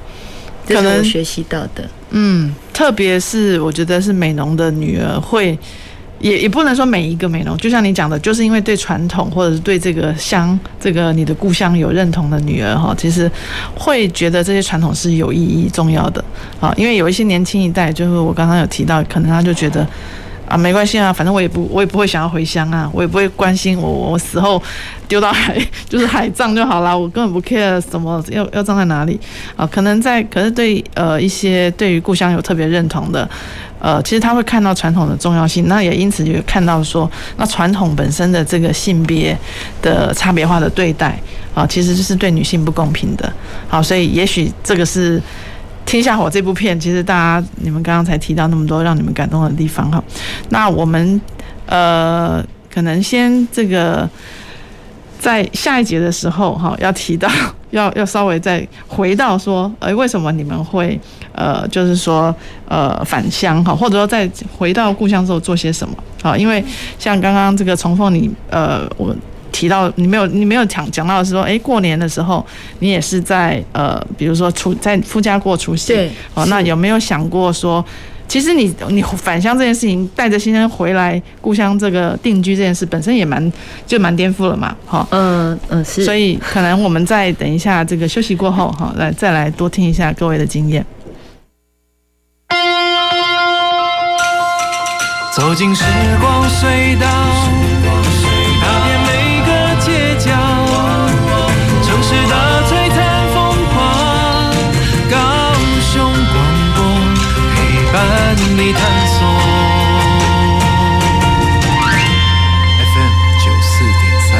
[0.65, 1.83] 这是我学习到的。
[2.11, 5.57] 嗯，特别是我觉得是美农的女儿会。
[6.19, 13.31] 也也不能说每一个美容，就像你讲的，就是因为对传统或者是对这个乡、这个你的故乡有认同的女儿哈，其实
[13.75, 16.23] 会觉得这些传统是有意义、重要的
[16.59, 16.73] 啊。
[16.75, 19.87] 因为有一些年轻一代，就是我刚刚有提到，可能他就觉得
[20.49, 24.61] 啊，没关系啊，反正我也不我也不会想要回乡啊，我也不会关心我我死后
[25.07, 25.57] 丢到海
[25.87, 29.19] 就是海葬就好啦，我根本不 care 什么要要葬在哪里
[29.55, 29.65] 啊。
[29.67, 33.29] 可能在可是对呃一些对于故乡有特别认同的。
[33.81, 39.37] 呃，其实他会看到传统的重要性，那也因此就看到说，那传统本身的这个性别
[39.81, 41.17] 的差别化的对待
[41.55, 43.31] 啊，其实就是对女性不公平的。
[43.69, 45.17] 好，所以也许这个是
[45.89, 50.03] 《天下火》这部片，其实大家你们刚刚才提到那么多让你们感动的地方哈。
[50.49, 51.19] 那我们
[51.65, 54.07] 呃，可能先这个
[55.19, 57.27] 在下一节的时候哈，要提到。
[57.71, 60.99] 要 要稍微再回到说，哎，为什么你们会
[61.33, 62.35] 呃，就是说
[62.67, 65.95] 呃返乡哈，或者说再回到故乡之后做些什么？
[66.23, 66.63] 好，因为
[66.97, 69.15] 像刚刚这个重凤你呃，我
[69.51, 72.45] 提到你没有你没有讲讲到的是说，哎，过年的时候
[72.79, 77.83] 你也是在呃，比如说出在夫家过除夕，对，好，那有没有想过说？
[78.27, 83.51] 其实你你返乡这件事情，带着先生回来故乡这个定居这件事本身也蛮
[83.87, 90.85] 就蛮颠覆了嘛，哈，嗯嗯是，所以可能我们再等一下这个休息过后，哈，来再来多听一下各位的经验。
[95.35, 95.83] 走进时
[96.21, 97.58] 光隧道。
[108.73, 109.19] 探索
[112.93, 114.31] FM 九四点三。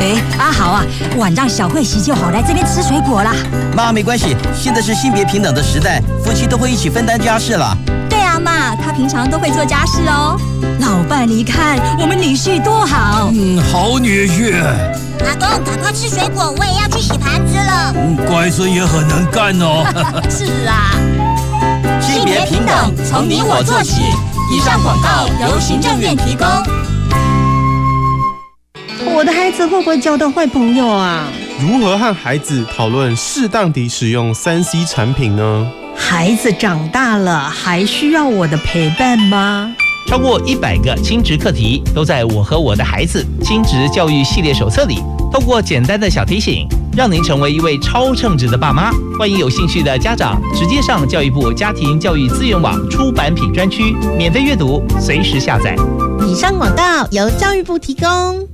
[0.00, 0.04] 哎，
[0.36, 0.84] 阿豪啊，
[1.16, 3.32] 晚上小慧洗就好，来这边吃水果啦。
[3.74, 7.78] 妈，没关系，现在是性别平等的时代，夫妻都会一起分担家事了。
[8.10, 10.36] 对啊，妈，他平常都会做家事哦。
[10.80, 13.30] 老伴，你看我们女婿多好。
[13.32, 14.54] 嗯，好女婿。
[15.24, 17.25] 阿公，赶快吃水果，我也要去洗盘子
[17.56, 17.92] 了。
[17.94, 19.84] 嗯，乖孙也很能干哦。
[20.30, 20.92] 是啊，
[22.00, 24.02] 性别平等从你我做起。
[24.52, 26.46] 以上广告由行政院提供。
[29.12, 31.24] 我的孩子会不会交到坏朋友啊？
[31.58, 35.66] 如何和孩子讨论适当地使用三 C 产品呢？
[35.96, 39.72] 孩子长大了，还需要我的陪伴吗？
[40.06, 45.02] 超过一百个亲职课题都在我和我的孩子亲职教育系列手册里。
[45.36, 48.90] 透过简单的小提醒，让您成为一位超称职的爸妈。
[49.18, 55.76] 欢迎有兴趣的家长直接上教育部家庭教育资源网出版品专区免费阅读，随时下载。
[56.26, 58.48] 以上广告由教育部提供。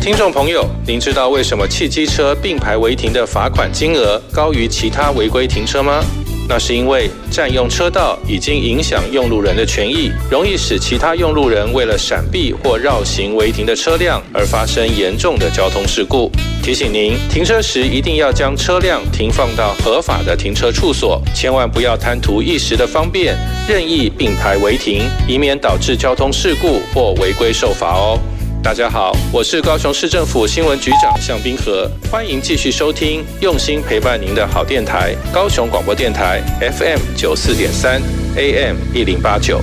[0.00, 6.02] 听众朋友，您知道为什么汽机车并排违停的罚款金额高于其他违规停车吗？
[6.48, 16.30] 那是因为占用车道已经影响用路人的权益，容易使其他用路人为了闪避或绕行违停的车辆而发生严重的交通事故。
[16.62, 23.36] 提醒您，停车时一定要将车辆停放到合法的停车处所，千万不要贪图一时的方便，
[23.68, 28.18] 任意并排违停，以免导致交通事故或违规受罚哦。
[28.66, 38.02] 大家好，我是高雄市政府新闻局长向冰河，欢迎继续收听用心陪伴您的好电台——高雄广播电台 FM 九四点三
[38.36, 39.62] AM 一零八九。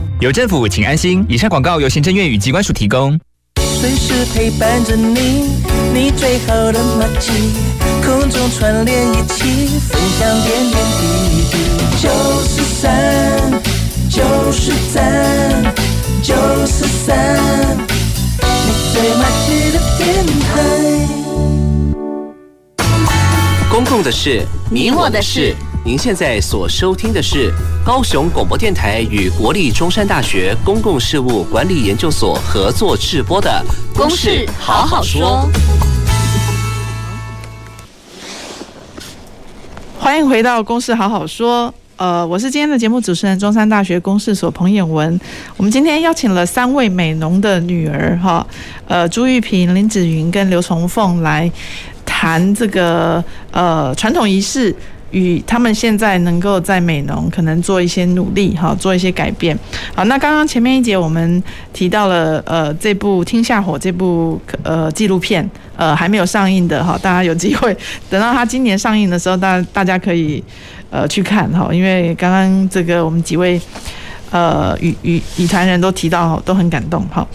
[0.21, 1.25] 有政府，请安心。
[1.27, 3.19] 以上广告由行政院与机关署提供。
[3.59, 5.49] 随时陪伴着你，
[5.91, 7.31] 你最好的默契，
[8.05, 11.07] 空中串联一起，分享点点滴
[11.49, 11.57] 滴。
[11.99, 12.07] 九
[12.43, 12.91] 十三，
[14.11, 15.73] 九十三，
[16.21, 16.35] 九
[16.67, 17.35] 十三，
[18.37, 20.51] 你最默契的电台。
[23.71, 25.55] 公共的事，你我的事。
[25.83, 27.51] 您现在所收听的是
[27.83, 33.49] 高雄广播电台与国立中山大学公共事务管理研究所合作制播的
[33.97, 35.49] 《公事好好说》。
[39.97, 41.67] 欢迎回到《公事好好说》。
[41.95, 45.19] 呃，我是今天的节目主持人，中山大学公事所彭渰文。
[45.57, 48.45] 我们今天邀请了三位美浓的女儿，哈，
[48.87, 51.51] 呃，朱玉萍、林子云跟刘崇凤来
[52.05, 54.75] 谈这个呃传统仪式。
[55.11, 59.57] 与他们现在能够在美农可能做一些努力哈，做一些改变。
[59.93, 67.75] 好，那刚刚前面一节我们提到了呃这部《天下火》这部呃纪录片呃还没有上映的哈，大家有机会
[68.09, 70.43] 等到它今年上映的时候，大大家可以
[70.89, 73.59] 呃去看哈，因为刚刚这个我们几位
[74.31, 77.27] 呃与与与谈人都提到都很感动哈。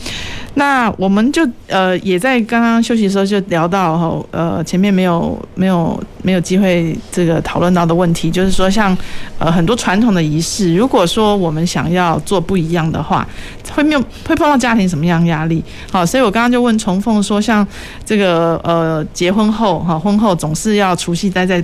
[0.59, 8.97] 那我们就呃也在刚刚休息的时候就聊到哈，呃前面没有没有没有机会这个讨论到的问题，就是说像
[9.39, 13.29] 呃很多传统的仪式，如果说我们想要做不一样的话，
[13.71, 15.63] 会没有会碰到家庭什么样压力？
[15.91, 17.67] 好，所以我刚刚就问崇凤说，像
[18.07, 21.63] 这个呃结婚后哈婚后总是要除夕待在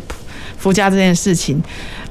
[0.62, 1.60] 夫家这件事情。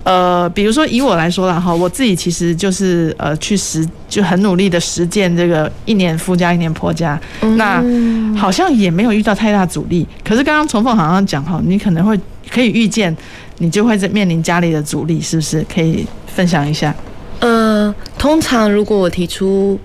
[0.04, 10.06] 呃，比如说以我来说啦，哈，我自己其实就是呃去实就很努力的实践这个一年夫家一年婆家，嗯，那好像也没有遇到太大阻力。
[10.24, 13.16] 可是刚刚重凤好像讲哈，你可能会可以预见，
[13.60, 15.64] 你就会在面临家里的阻力，是不是？
[15.74, 16.94] 可以分享一下？
[17.40, 19.80] 呃，通常如果我提出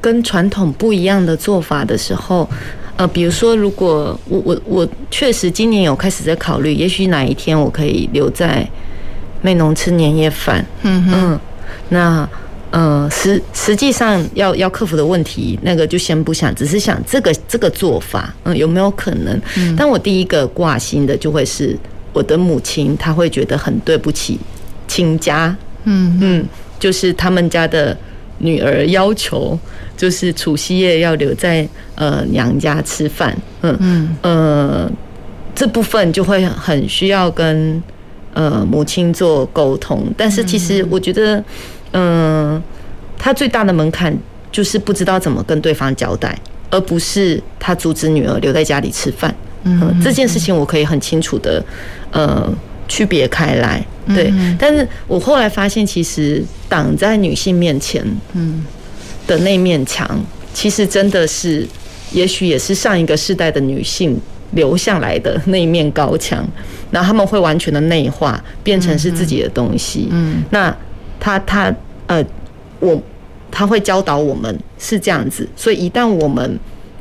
[0.00, 2.48] 跟传统不一样的做法的时候，
[3.00, 8.68] 呃，比如说如果我我我确实今年有开始在考虑，也许哪一天我可以留在。
[9.42, 11.40] 美农吃年夜饭，嗯嗯，
[11.88, 12.28] 那
[12.70, 19.40] 呃实实际上要要克服的问题，那个就先不想，只是想这个这个做法，嗯，有没有可能？
[19.56, 21.74] 嗯，但我第一个挂心的就会是
[22.12, 24.38] 我的母亲，她会觉得很对不起
[24.86, 26.44] 亲家，嗯嗯，
[26.78, 27.96] 就是他们家的
[28.40, 29.58] 女儿要求，
[29.96, 34.90] 就是除夕夜要留在呃娘家吃饭，嗯嗯呃
[35.54, 37.82] 这部分就会很需要跟。
[38.32, 41.36] 呃，母亲做沟通，但是其实我觉得，
[41.90, 42.62] 嗯、呃，
[43.18, 44.16] 他最大的门槛
[44.52, 46.38] 就是不知道怎么跟对方交代，
[46.70, 49.34] 而不是他阻止女儿留在家里吃饭。
[49.64, 51.60] 嗯、呃，这件事情我可以很清楚的，
[52.12, 52.48] 呃，
[52.90, 53.82] 区别开来。
[54.08, 58.62] 对，但是我后来发现，其实挡在女性面前，嗯，
[59.26, 60.22] 的那面墙，
[60.52, 61.66] 其实真的是，
[62.12, 64.20] 也许也是上一个世代的女性。
[64.54, 66.44] 留下来的那一面高墙，
[66.90, 70.08] 然后他们会完全的内化，变成是自己的东西。
[70.10, 70.76] 嗯，那
[71.20, 71.72] 他他
[72.08, 72.20] 呃，
[72.80, 73.00] 我
[73.48, 76.58] 他会教导我们是这样子，所以一旦我们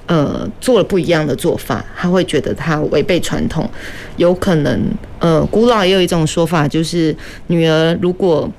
[0.10, 3.70] 呃做了不一样的做法，他会觉得他违背传统，
[4.18, 4.78] 有可能
[5.20, 7.16] 呃，古老也有一种说法，就是
[7.48, 8.52] 女儿如果。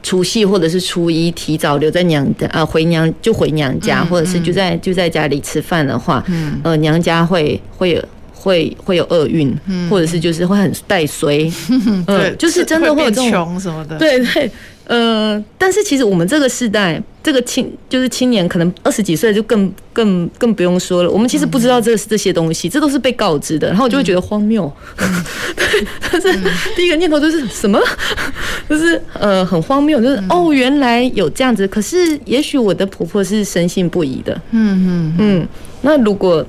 [0.00, 6.24] 除夕或者是初一提早留在娘家，呃，回娘就回娘家，或者是就在就在家里吃饭的话，
[6.62, 9.52] 呃，娘家会会有会会有厄运，
[9.90, 11.50] 或者是就是会很带衰，
[12.06, 14.50] 嗯，就是真的会有这种穷什么的，对对。
[14.86, 21.10] 呃，但是其实我们这个时代，这个青就是青年，可能二十几岁就更更更不用说了。
[21.10, 24.70] 我们其实不知道这这些东西，这都是被告知的，然后我就会觉得荒谬。
[24.98, 25.24] 嗯、
[26.10, 26.32] 但是
[26.76, 27.80] 第一个念头就是什么？
[28.68, 31.66] 就是呃很荒谬，就是哦原来有这样子。
[31.68, 34.34] 可是也许我的婆婆是深信不疑的。
[34.50, 35.48] 嗯嗯嗯。
[35.82, 36.44] 那如果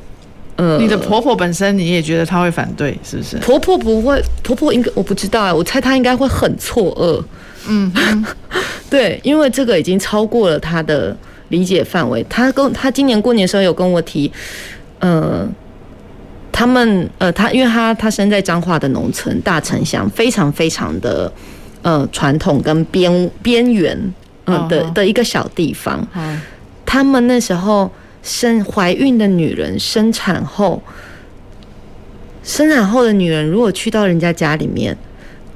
[0.55, 3.37] 呃，你的婆婆本身你也觉得她会反对，是不是？
[3.37, 7.23] 婆婆不会，婆婆应该我不知道啊，我猜她应该会很错愕。
[7.67, 7.91] 嗯，
[8.89, 11.15] 对，因为这个已经超过了她的
[11.49, 12.25] 理解范围。
[12.29, 14.31] 她跟她今年过年的时候有跟我提，
[14.99, 15.47] 呃。
[16.55, 21.29] 他们呃，他因为他他生在彰化的农村大城乡，非常非常的
[21.81, 24.13] 呃传统跟边边缘
[24.45, 26.07] 呃的的一个小地方。
[26.85, 27.91] 他们那时候
[28.23, 30.81] 生怀孕的女人生产后，
[32.43, 34.97] 生产后的女人如果去到人家家里面。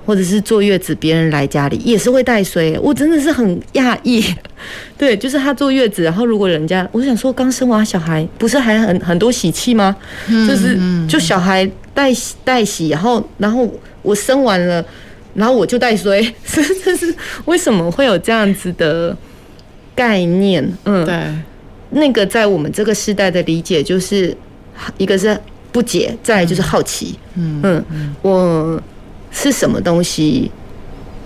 [0.06, 4.24] 或者是坐月子，别人来家里也是会带水，我真的是很讶异。
[4.98, 9.94] 对，就是她坐月子，然后如果人家，我想说刚生完小孩，不是还很很多喜气吗？
[10.30, 12.10] 就是就小孩带
[12.46, 13.70] 带喜，然后然后
[14.02, 14.82] 我生完了，
[15.34, 17.14] 然后我就带水， 是是是，
[17.44, 19.14] 为什么会有这样子的
[19.94, 20.66] 概念？
[20.86, 21.14] 嗯，对，
[21.92, 24.36] 那个在我们这个时代的理解，就是
[24.98, 25.40] 一个是
[25.72, 27.18] 不解，再来就是好奇。
[27.36, 28.82] 嗯嗯，我。
[29.30, 30.50] 是什么东西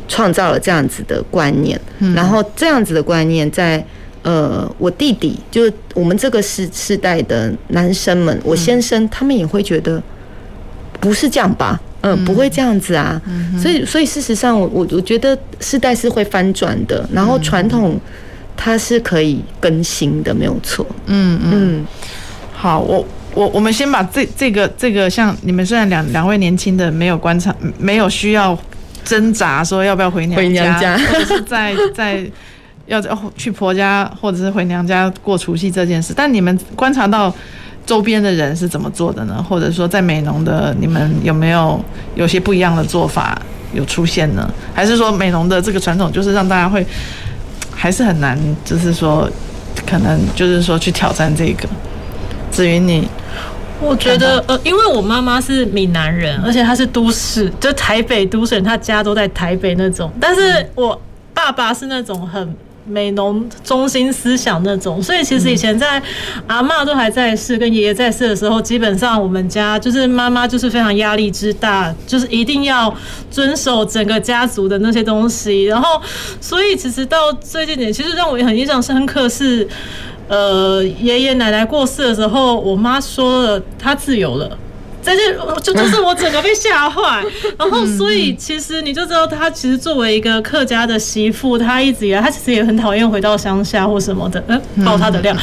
[0.08, 1.80] 创造了这样子的观念？
[2.00, 3.82] 嗯、然后这样子的观念在
[4.24, 10.02] 呃，我弟弟就是我们这个世世代的男生们，我先生他们也会觉得
[11.00, 11.80] 不是这样吧？
[12.02, 13.22] 嗯、呃，不会这样子啊。
[13.28, 17.98] 嗯、所以，所以事实上我，我我觉得世代是会翻转的，然后传统
[18.64, 20.86] 它是可以更新的，没有错。
[21.08, 21.88] 嗯嗯，
[22.54, 23.04] 好，我。
[23.34, 28.58] 我我们先把这这个这个像你们虽然两两位年轻的没有观察，没有需要
[29.06, 32.30] 挣扎说要不要回娘家，回娘家 或者是在在
[32.88, 33.02] 要
[33.38, 37.34] 去婆家或者是回娘家过除夕这件事，但你们观察到
[37.86, 39.42] 周边的人是怎么做的呢？
[39.42, 41.82] 或者说在美农的你们有没有
[42.16, 43.42] 有些不一样的做法
[43.72, 44.54] 有出现呢？
[44.74, 46.86] 还是说美农的这个传统就是让大家会
[47.82, 49.28] 还是很难，就是说
[49.88, 51.68] 可能就是说去挑战这个？
[52.52, 53.08] 子云你。
[53.80, 60.12] 我觉得呃，因为我妈妈是闽南人，而且她是都市，就台北都市人，她家都在台北那种。
[60.20, 61.02] 但是我
[61.34, 62.56] 爸爸是那种很
[62.86, 66.02] 美农中心思想那种，所以其实以前在
[66.48, 72.94] 阿嬷都还在世，跟爷爷在世的时候，基本上我们家就是妈妈就是非常压力之大，就是一定要
[73.30, 75.66] 遵守整个家族的那些东西。
[75.66, 76.02] 然后，
[76.40, 79.68] 所以其实到最近点，其实让我也很印象深刻是。
[80.28, 84.58] 呃，爷爷奶奶过世的时候，我妈说了，她自由了，
[85.04, 87.24] 这就就就是我整个被吓坏。
[87.58, 94.44] 然后，所以其实你就知道，她其实作为一个客家的媳妇，她一直以来，她其实也很讨厌回到乡下或什么的。
[94.48, 95.36] 嗯，爆她的料。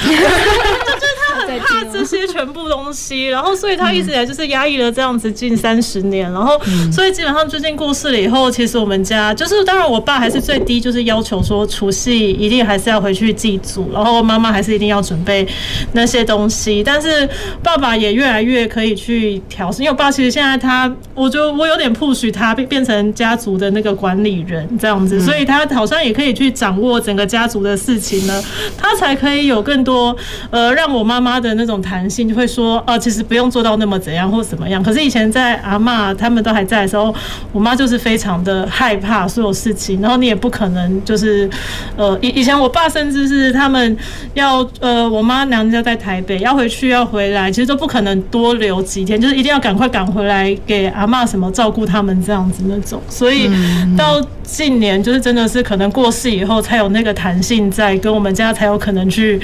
[1.49, 6.61] 很怕这些全部东西，然后所以他一直以来就是压抑了这样子近三十年，然后
[6.93, 15.47] 所以基本上最近过世了以后，其实我们家就是当然我爸还是最低就是要求说除夕一定还是要回去祭祖，然后妈妈还是一定要准备
[15.93, 17.29] 那些东西，但是
[17.63, 28.43] 爸爸也越来越可以去调试，因为我爸其实现在他，我就我有点 push 他变变成家族的那个管理人这样子，所以他好像也可以去掌握整个家族的事情呢，
[28.77, 30.15] 他才可以有更多
[30.51, 31.38] 呃让我妈妈。
[31.41, 34.83] 的那种弹性就会说，哦，其实不用做到那么怎样或怎么样。
[34.83, 37.15] 可是以前在阿妈他们都还在的时候，
[37.53, 41.49] 我妈就是非常的害怕所有事情，然后你也不可能就是，
[41.97, 43.97] 呃，以以前我爸甚至是他们
[44.35, 53.01] 要，呃，我妈娘家在台北要回去要回来，其实都不可能多留几天，就是一定要赶快赶回来给阿妈什么照顾他们这样子那种。
[53.09, 53.51] 所以
[53.97, 59.41] 到近年就是真的是可能过世以后才有那个弹性在，跟我们家才有可能去。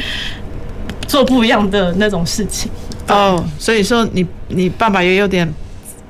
[1.06, 2.70] 做不一样的那种事情
[3.08, 5.52] 哦，所以说你你爸爸也有点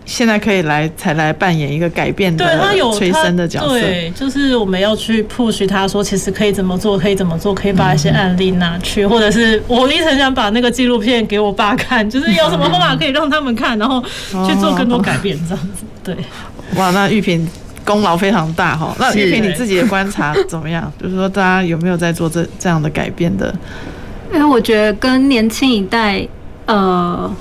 [0.06, 14.02] 现在可以来才来扮演一个改变的，对他有催生的角色，对，就是我们要去 push 他说，其实可以怎么做，可以怎么做，可以把一些案例拿去，或者是 我一直很想把那个纪录片给我爸看，就是有什么方法可以让他们看，然后
[14.46, 15.84] 去做更多改变这样子。
[16.04, 16.14] 对，
[16.76, 17.48] 哇，那玉萍
[17.82, 18.94] 功劳非常大哈。
[19.00, 20.92] 那玉萍你自己的观察怎么样？
[21.02, 23.54] 就是说大家有没有在做这这样的改变的？
[24.34, 26.26] 因为我觉得跟年轻一代，
[26.66, 27.32] 呃，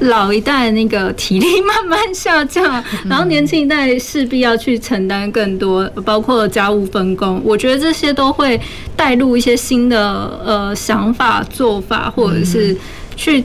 [0.00, 2.62] 老一代那个体力慢慢下降，
[3.08, 7.40] 然后年轻一代势必要去承担更多，包括家务分工。
[7.42, 8.60] 我觉得这些都会
[8.94, 12.76] 带入一些新的呃想法、做法，或者是
[13.16, 13.42] 去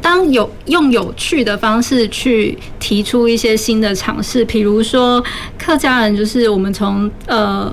[0.00, 4.42] 当有用有趣的方式去提出一些新的尝试。
[4.46, 5.22] 比如说
[5.58, 7.70] 客家人，就是我们从呃。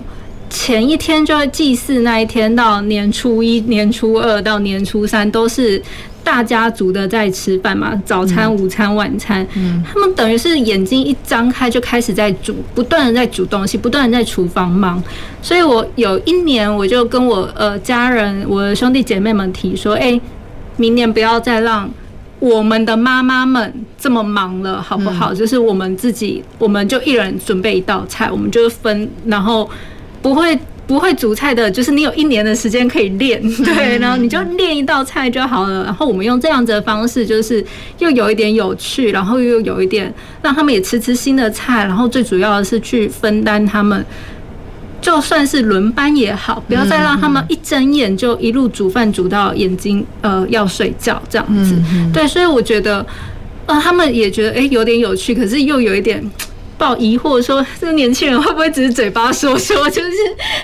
[0.51, 5.81] 前一天就要祭祀，那一天到年初一、年初二到年初三都是
[6.23, 9.47] 大家族的在吃饭嘛，早餐、午餐、晚餐。
[9.55, 15.01] 嗯，他们等于是眼睛一张开就开始在煮，不断的在煮东西，不断的在厨房忙。
[15.41, 20.19] 所以我有一年我就跟我呃家人、我的兄弟姐妹们提说，哎，
[20.75, 21.89] 明年不要再让
[22.39, 25.33] 我们的妈妈们这么忙了，好不好？
[25.33, 29.69] 就是我们自己，我们就一人准备一道菜，我们就分，然后
[30.21, 30.57] 不会。
[30.87, 35.85] 不会煮菜的，就是你有一年的时间可以练， 对，然后你就练一道菜就好了。
[35.85, 37.63] 然后我们用这样子的方式，就是
[37.99, 44.05] 又有一点有趣，然后又有一点让他们也吃吃新的菜，然后最主要的是去分担他们，
[44.99, 51.73] 就算是轮班也好，不要再让他们一睁眼就一路煮饭煮到眼睛呃要睡觉这样子。
[52.11, 53.05] 对，所以我觉得
[53.65, 56.21] 呃他们也觉得诶有点有趣，可是又有一点。
[56.81, 59.87] 抱疑惑说，这个年轻人会不会只是嘴巴说说？
[59.87, 60.11] 就是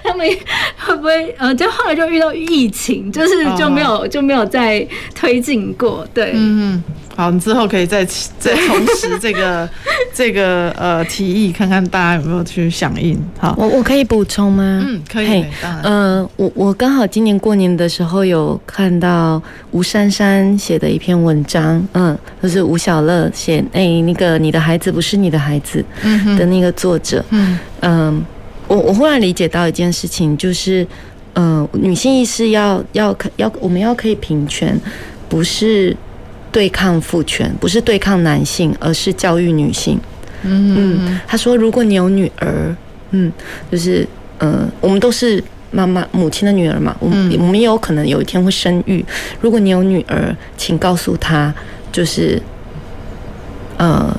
[0.03, 0.27] 他们
[0.75, 6.07] 会不会呃，就后来就遇到疫情，就是就没有就没有再推进过。
[6.15, 6.83] 对，嗯。
[7.17, 8.05] 好，你之后可以再
[8.37, 9.67] 再重拾这个
[10.13, 13.19] 这个呃提议，看看大家有没有去响应。
[13.39, 14.83] 好，我我可以补充吗？
[14.85, 15.43] 嗯，可以。
[15.81, 19.41] 呃，我我刚好今年过年的时候有看到
[19.71, 25.83] 吴珊珊写的一篇文章，嗯，就是吴小乐写，哎、欸，那个你的孩子不是你的孩子
[26.37, 28.25] 的那个作者，嗯嗯，
[28.67, 30.85] 我我忽然理解到一件事情，就是，
[31.33, 34.79] 呃，女性意识要要可要我们要可以平权，
[35.27, 35.97] 不是。
[36.57, 39.99] 对抗父权不是对抗男性，而是教育女性。
[40.41, 42.75] 嗯嗯，他说，如果你有女儿，
[43.11, 43.31] 嗯，
[43.71, 44.07] 就是
[44.39, 49.05] 呃，我们都是妈妈母亲的女儿嘛，我们我们也有可能有一天会生育。
[49.39, 51.53] 如果你有女儿，请告诉她，
[51.91, 52.41] 就是
[53.77, 54.11] 呃，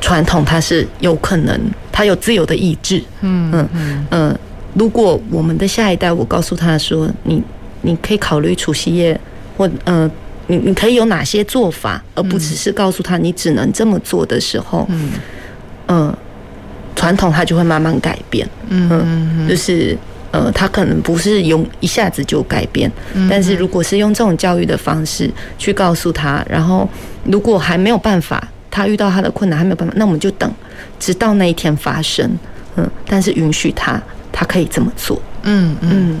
[0.00, 1.60] 传统它是有可能，
[1.90, 3.02] 她有自由的意志。
[3.22, 4.40] 嗯嗯嗯呃，
[4.74, 7.42] 如果我们的下一代，我告诉他说，你
[7.80, 9.20] 你可以考虑除夕夜
[9.56, 10.08] 或呃。
[10.52, 15.10] 你你可以有哪些做法，而不只是告诉他你只能这么做的时候，嗯，
[15.86, 16.18] 呃，
[16.94, 19.96] 传统它就会慢慢改变，嗯，嗯，就是
[20.30, 22.90] 呃，他可能不是用一下子就改变，
[23.30, 26.86] 但是如果是用这种教育的方式去告诉他，然后
[27.24, 30.52] 如果还没有办法，他遇到他的困难还没有办法，那我们就等，
[31.00, 32.30] 直到那一天发生，
[32.76, 33.98] 嗯，但是允许他，
[34.30, 35.74] 他可以这么做，嗯。
[35.80, 36.20] 嗯。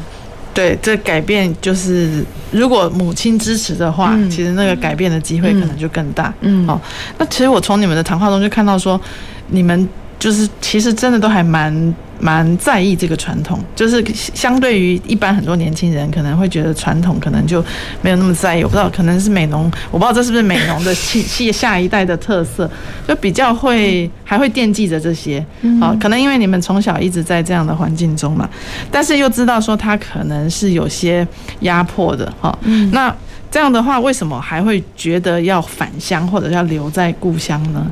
[0.54, 6.32] 对，这改变就是，如果母亲支持的话，嗯、其实那个改变的机会可能就更大。
[6.40, 6.80] 嗯，哦，
[7.18, 9.00] 那其实我从你们的谈话中就看到说，
[9.48, 9.88] 你们。
[10.22, 17.60] 就是其实真的都还蛮蛮在意这个传统，就是相对于一般很多年轻人可能会觉得传统可能就
[18.02, 18.62] 没有那么在意。
[18.62, 22.70] 我不知道可能是美农，我不知道这是不是美农的下 下一代的特色，
[23.08, 25.44] 就比较会还会惦记着这些。
[25.80, 28.48] 好，可能因为你们从小一直在这样的环境中嘛，
[28.92, 31.26] 但是又知道说他可能是有些
[31.62, 32.32] 压迫的。
[32.40, 32.56] 哈，
[32.92, 33.12] 那
[33.52, 37.86] 这样的话，为什么还会觉得要返乡或者要留在故乡呢？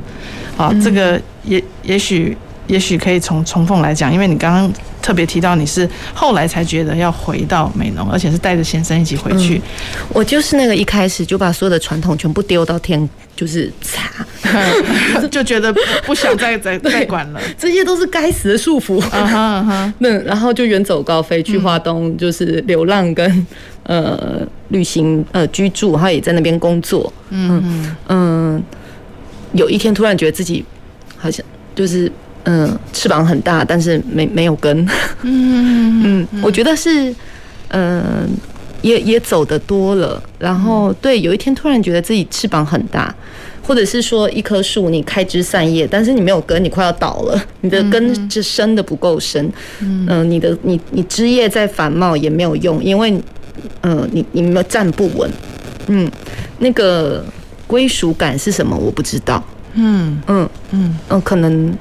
[0.57, 2.35] 啊，这个也也许
[2.71, 9.57] 也许可以从重凤来讲，因为你刚刚特别提到你是后来才觉得要回到美浓，而且是带着先生一起回去。
[9.57, 9.61] 嗯，
[10.13, 14.09] 我就是那个一开始就把所有的传统全部丢到天，就是擦，
[15.29, 15.73] 就觉得
[16.05, 19.01] 不想再 再再管了，这些都是该死的束缚。
[19.09, 23.47] 啊哈哈， 那然后就远走高飞去花东，就是流浪跟
[23.83, 27.11] 呃旅行呃居住，然后也在那边工作。
[27.31, 27.95] 嗯嗯。
[28.07, 28.63] 嗯
[29.53, 30.63] 有一天突然觉得自己
[31.17, 31.45] 好像
[31.75, 32.09] 就是
[32.43, 34.85] 嗯翅膀很大，但是没没有根。
[35.21, 37.13] 嗯 嗯，我觉得是
[37.69, 38.29] 嗯
[38.81, 43.13] 也也走的多了，然后对，有一天突然觉得自己翅膀很大，
[43.61, 49.51] 或者是说一棵树你开枝散叶，但是你没有根，你快要倒了，你的根就深的不够深。
[49.79, 53.21] 嗯，你的你你枝叶再繁茂也没有用，因为
[53.81, 55.29] 嗯你你没有站不稳。
[55.87, 56.09] 嗯，
[56.59, 57.23] 那个。
[57.67, 58.75] 归属感是什么？
[58.75, 59.41] 我不知道。
[59.75, 61.73] 嗯嗯嗯嗯，可能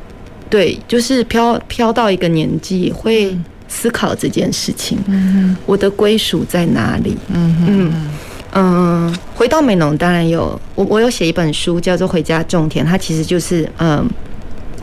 [0.51, 3.35] 对，就是飘飘到一个年纪会
[3.69, 4.99] 思考这件事情。
[5.07, 7.17] 嗯，我的归属在哪里？
[7.33, 8.11] 嗯嗯
[8.53, 14.07] 嗯，回到美农当然有，我我有写一本书叫做《回家种田》，它其实就是嗯。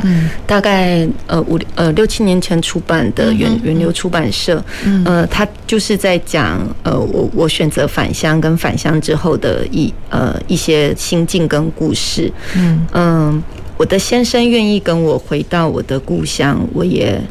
[0.04, 4.64] 嗯，大概呃五呃六七年前出版的源源流出版社，
[5.04, 12.32] 呃，他就是在讲呃我我选择返乡跟返乡之后的一呃一些心境跟故事。
[12.56, 13.44] 嗯嗯，
[13.78, 17.22] 我的先生愿意跟我回到我的故乡，我也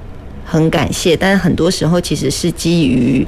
[0.44, 1.16] 很感谢。
[1.16, 3.26] 但是很多时候其实是基于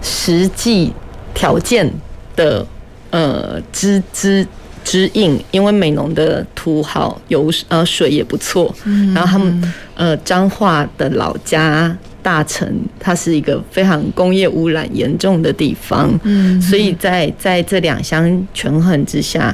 [0.00, 0.92] 实际
[1.34, 1.92] 条件
[2.34, 2.66] 的
[3.10, 4.46] 呃资资。
[4.88, 8.72] 指引，因为美浓的土好，有呃水也不错，
[9.12, 11.92] 然后他们呃彰化的老家
[12.22, 19.52] 大城，它是一个非常工业污染严重的地方，嗯，所以在在这两相权衡之下，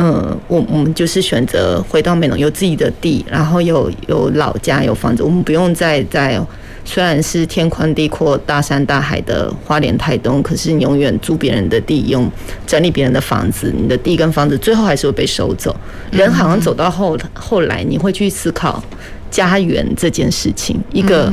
[0.00, 6.40] 嗯，我我们就是选择回到美浓，有自己的地，然后有有老家有房子，我们不用再在
[6.84, 12.30] 虽然是天宽地阔、大山大海的花莲台东，可是你永远租别人的地，用
[12.64, 15.74] 整理别人的房子，你的地跟房子最后还是会被收走。
[16.12, 18.82] 人好像走到后后来，你会去思考
[19.30, 21.30] 家园这件事情，一个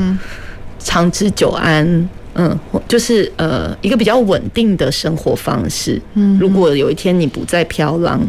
[0.78, 6.02] 长治久安，嗯，就是呃一个比较稳定的生活方式。
[6.14, 8.20] 嗯，如果有一天你不再飘浪，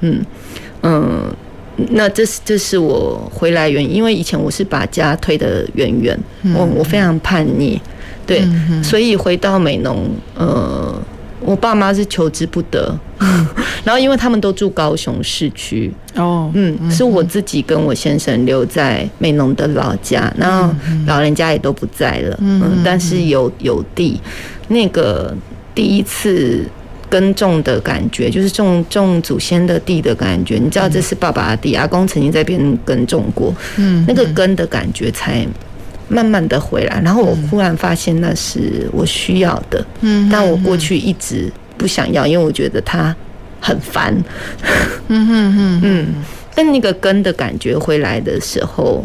[0.00, 0.24] 嗯
[0.82, 1.34] 嗯。
[1.90, 6.18] 那这是这是我回来原因，因为以前我是把家推得远远，
[6.54, 7.78] 我我非常叛逆，
[8.26, 8.42] 对，
[8.82, 10.98] 所以回到美浓，呃，
[11.38, 12.98] 我爸妈是求之不得，
[13.84, 20.74] 然后因为他们都住高雄市区，哦，嗯，是我自己跟我先生留在美浓的老家，然后
[21.06, 24.18] 老人家也都不在了，嗯，但是有有地，
[24.68, 25.36] 那个
[25.74, 26.64] 第一次。
[27.08, 30.56] 耕种的感觉，就是种种祖先的地的感觉。
[30.56, 35.46] 你知道这是爸爸的地，阿公曾经在边耕种过，嗯，那个根的感觉才
[36.08, 37.00] 慢慢的回来。
[37.02, 43.14] 然后我忽然发现那是我需要的，嗯，但我过去一直不想要，因为我觉得它
[43.60, 44.14] 很烦，
[45.08, 46.06] 嗯嗯嗯嗯。
[46.54, 49.04] 但那个根的感觉回来的时候。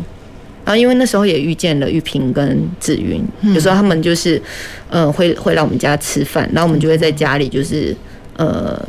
[0.64, 4.42] 然后，因为那时候也遇见了玉萍跟紫云，有时候他们就是，
[4.90, 7.96] 呃，会会来我们家吃饭，然后我们就会在家里，就是，
[8.38, 8.80] 呃，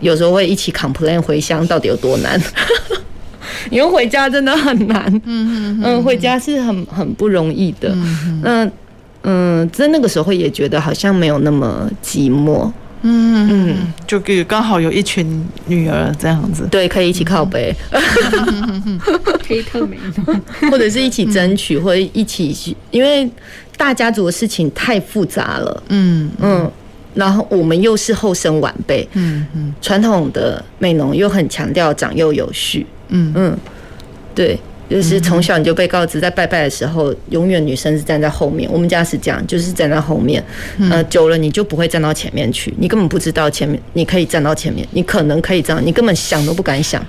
[0.00, 2.40] 有时候会一起 complain 回乡到底有多难，
[3.70, 7.96] 因为回家真的很难，嗯嗯，回家是很很不容易的，
[8.42, 8.68] 那
[9.22, 12.70] 嗯，在那个时候也觉得好像没有那么寂寞。
[13.02, 17.74] 嗯嗯，就给刚好有一群女儿这样子，对，可以一起靠背，
[19.46, 19.96] 可以靠美，
[20.70, 23.28] 或者是一起争取，或者一起，因为
[23.76, 26.70] 大家族的事情太复杂了，嗯嗯，
[27.14, 33.32] 然后我们又是后生晚辈，嗯嗯，传统的美农又很强调长幼有序，嗯。
[33.34, 33.58] 嗯，
[34.34, 34.58] 对。
[34.92, 38.70] 就是从小你就被告知，在拜拜的时候，永远女生是站在后面。
[38.70, 40.44] 我们家是这样，就是站在后面。
[40.90, 47.02] 呃，久了你就不会站到前面去，你根本不知道前面你可以站到前面，你可能可以这样，你根本想都不敢想。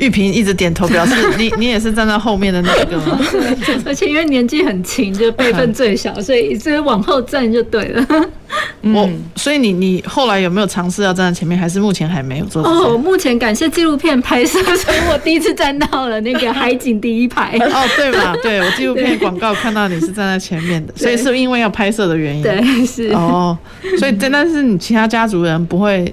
[0.00, 3.20] 玉萍一直点头表示 你你也是站在后面的那个吗？
[3.86, 8.06] 而且因为年纪很轻，就辈分最小，所以所以往后站就对了。
[8.82, 12.62] 我所以你你后来有没有尝试要站在前面，还是目前还没有做？
[12.62, 17.56] 哦，目前感谢纪录片拍摄，所以我第一次站到了那个海景第一排。
[17.58, 18.34] 哦，对吧？
[18.42, 22.42] 对我纪录片广告看到你是站在前面的，所以是因为要拍摄的原因。
[22.42, 23.56] 对，是哦。
[23.98, 26.12] 所以真但是你其他家族人不会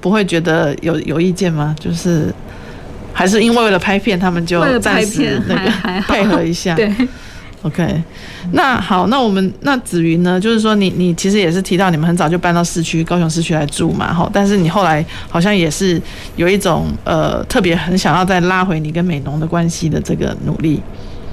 [0.00, 1.74] 不会觉得有有意见吗？
[1.80, 2.32] 就是。
[3.16, 5.70] 还是因为为了拍片，他们就暂时那个
[6.06, 6.74] 配合一下。
[6.74, 6.92] 对
[7.62, 8.02] ，OK，
[8.52, 10.38] 那好，那我们那子云呢？
[10.38, 14.28] 就是说你，你你其实也是提到你们很早就搬到市区，高雄市区来住嘛，哈。
[14.30, 15.98] 但是你后来好像也是
[16.36, 20.82] 有一种呃特别很想要再拉回你跟美农的关系的这个努力。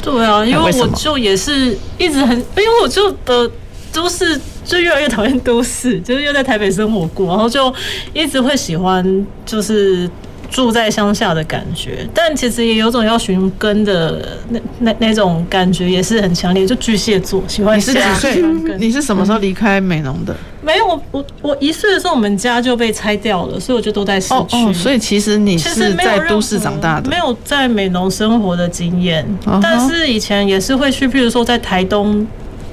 [0.01, 3.51] 对啊，因为我就也是一直很，因为我就的
[3.91, 7.73] 都市就越来越讨厌都市，就是又在台北生活过，然后就
[8.13, 10.09] 一直会喜欢就是。
[10.53, 16.63] 住在乡下的感觉，但其实也有种要寻根的那那那种感觉，也是很强烈。
[16.63, 17.75] 就巨蟹座喜欢。
[17.75, 18.43] 你是几岁？
[18.77, 20.31] 你是什么时候离开美浓的？
[20.31, 24.35] 嗯、没有，我我我一岁的时候，我们家就被拆掉了，所以我就都在市区。
[24.35, 29.25] 哦，哦，所以其实你是在都市长大的，没有在美浓生活的经验。
[29.59, 32.27] 但是以前也是会去，譬如说在台东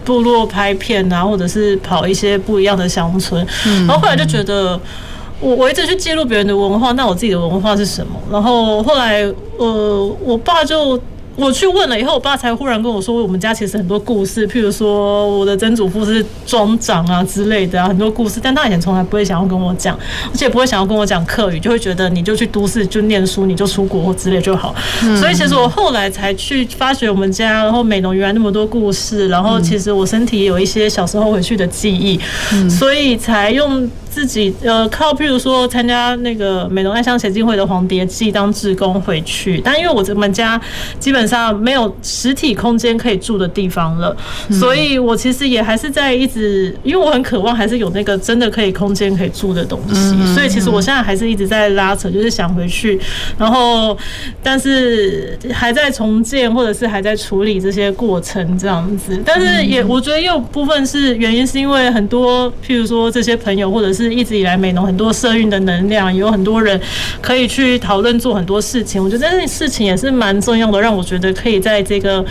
[0.05, 3.47] 部落拍片啊，或者是跑一些不一样的乡村。
[3.65, 4.79] 然后后来就觉得。
[4.79, 5.10] 我
[5.41, 8.13] 我我一直去记录别人的文化，那我自己的文化是什么？
[8.31, 9.23] 然后后来，
[9.57, 11.01] 呃，我爸就。
[11.37, 18.39] 我去问了以后，我爸才忽然跟我说，我们家其实很多故事，譬如说我的曾祖父是庄长啊之类的啊，很多故事。
[18.43, 19.99] 但他以前从来不会想要跟我讲，
[20.31, 24.75] 而且不会想要跟我讲客语，就会觉得你就去都市就念书，你就出国或之类就好。
[25.19, 32.21] 所以其实我后来才去发掘我们家，然后美浓原来那么多故事，然后其实我身体也有一些小时候回去的记忆，
[32.69, 39.59] 所以才用自己呃靠譬如说参加那个美容爱乡协进会的黄蝶季当志工回去。
[39.65, 40.61] 但因为我们家
[40.99, 41.31] 基本上。
[41.31, 44.17] 上没有实体空间可以住的地方了，
[44.51, 52.99] 所以我其实也还是在一直，因为我很渴望还是有那个真的可以空间可以住的东西，所以其实我现在还是一直在拉扯，就是想回去，
[53.39, 53.97] 然后
[54.43, 66.81] 但是还在重建或者是还在处理这些过程这样子，但是也我觉得也有部分是原因是因为很多，譬如说这些朋友或者是是一直以来美农很多社运的能量，有很多人
[67.21, 69.03] 可以去讨论做很多事情。
[69.03, 72.25] 我觉得这件事情也是蛮重要的，让我觉得可以在这个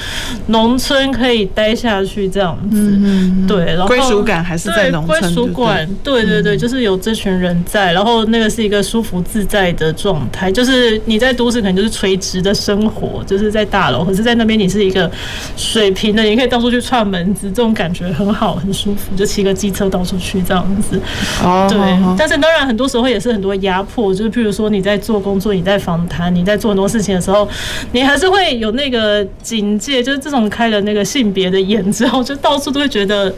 [0.48, 2.78] 农村可以待下去这样子。
[2.78, 5.20] 嗯，对，然后归属感还是在农村。
[5.22, 10.52] 归属感，对对对，就是有这群人在，然后那个是一个舒服自在的状态。
[10.52, 15.10] 就是你在都市可能就是垂直的生活，就是在大楼，可是在那边你是一个
[15.56, 21.00] 水平的，你可以到处去串门子，这种感觉很好，很舒服，就骑个机车到处去这样子。
[21.44, 21.80] 哦，对。
[22.18, 27.48] 但是当然很多时候也是很多压迫，就是譬如说你在做工作，你在访谈，你在做很多事情的时候，
[27.92, 33.34] 你还是会有那个警戒，就是这种开了那个性别的眼之后，就到处都会觉得。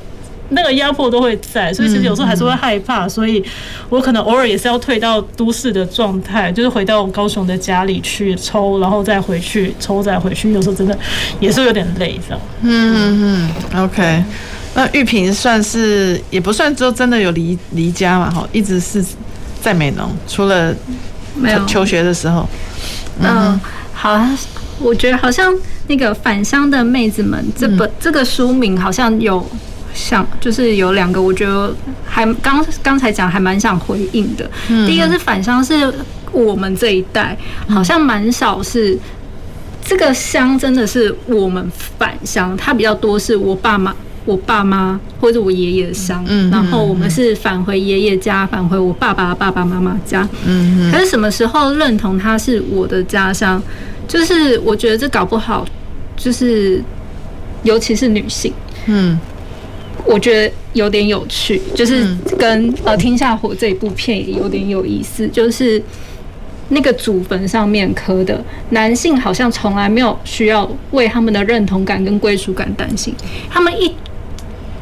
[0.53, 3.41] 那个压迫都会在，所以其实有时候还是会害怕，所以
[3.87, 10.51] 我可能偶尔也是要退到都市的状态，就是回到高雄的家里去抽，然后再回去抽，再回去。
[10.51, 10.97] 有时候真的
[11.39, 12.41] 也是有点累，这样。
[12.63, 14.23] 嗯嗯嗯，OK。
[14.73, 18.29] 那玉萍算是也不算就真的有离离家嘛？
[18.29, 19.03] 哈，一直是
[19.61, 20.75] 在美浓，除了
[21.35, 22.47] 没有求学的时候。
[23.19, 23.59] 嗯，
[23.93, 24.19] 好，
[24.79, 25.53] 我觉得好像
[25.87, 29.45] 那个返乡的妹子们这本、嗯、这个书名好像有。
[29.93, 34.49] 想就是有两个，我觉得还刚刚才讲还蛮想回应的。
[34.87, 35.93] 第一个是返乡，是
[36.31, 38.97] 我们这一代好像蛮少是
[39.83, 41.69] 这个乡，真的是我们
[41.99, 43.93] 返乡，它比较多是我爸妈、
[44.25, 50.27] 我爸妈或者我爷爷的乡，然后我们是返回爷爷家，返回我爸爸爸爸妈妈家。
[50.91, 53.61] 可是什么时候认同他是我的家乡？
[54.07, 55.65] 就是我觉得这搞不好，
[56.15, 56.81] 就是
[57.63, 58.53] 尤其是女性，
[58.87, 59.19] 嗯。
[60.03, 62.03] 我觉得有点有趣，就是
[62.35, 65.81] 跟呃《天下火》这一部片也有点有意思，就是
[66.69, 73.13] 那个祖坟上面刻的男性好像从来没有需要为他们的认同感跟归属感担心，
[73.47, 73.93] 他们一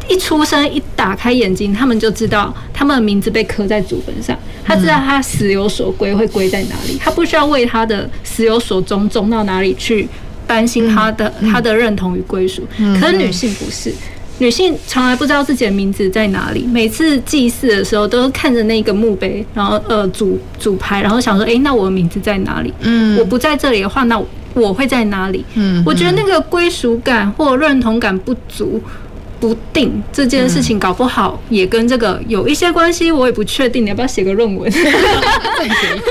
[0.09, 10.07] 一出生一打开眼睛，他们就知道他们的名字被刻在祖坟上，他知道他死有所归会归在哪里，他不需要为他的死有所终终到哪里去
[10.47, 12.67] 担心他的他的认同与归属，
[12.99, 13.93] 可是女性不是。
[14.41, 22.73] 女性从来不知道自己的名字在哪里，每次祭祀的时候都看着那个墓碑，然后呃祖祖牌，然后想说，哎、欸，那我的名字在哪里？
[22.79, 24.17] 嗯，我不在这里的话，那
[24.53, 25.43] 我会在哪里？
[25.55, 28.81] 嗯，我觉得那个归属感或认同感不足。
[29.39, 33.85] 不定这件事情搞不好也跟这个有一些关系，我也不确定。
[33.85, 34.69] 你要不要写个论文？
[34.69, 34.79] 再
[35.69, 36.03] 写一个，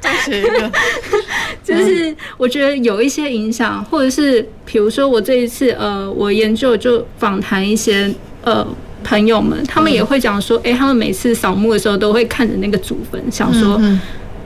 [0.00, 0.70] 再写一个。
[1.64, 8.08] 就是我觉得有一些影响，或者是比如说我这一次呃，我研究就访谈一些
[8.42, 8.64] 呃
[9.02, 13.80] 朋友们，他们也会讲说，哎，他们每次扫墓的时候都会看着那个祖坟，想说，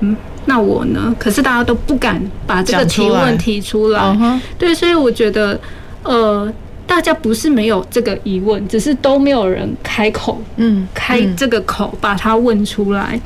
[0.00, 0.16] 嗯，
[0.46, 1.14] 那我呢？
[1.18, 4.40] 可是大家都不敢把这个提问提出来。
[4.58, 5.60] 对，所以我觉得
[6.04, 6.50] 呃。
[6.90, 13.18] 大家不是没有这个疑问，只是都没有人开口，嗯，开这个口把它问出来。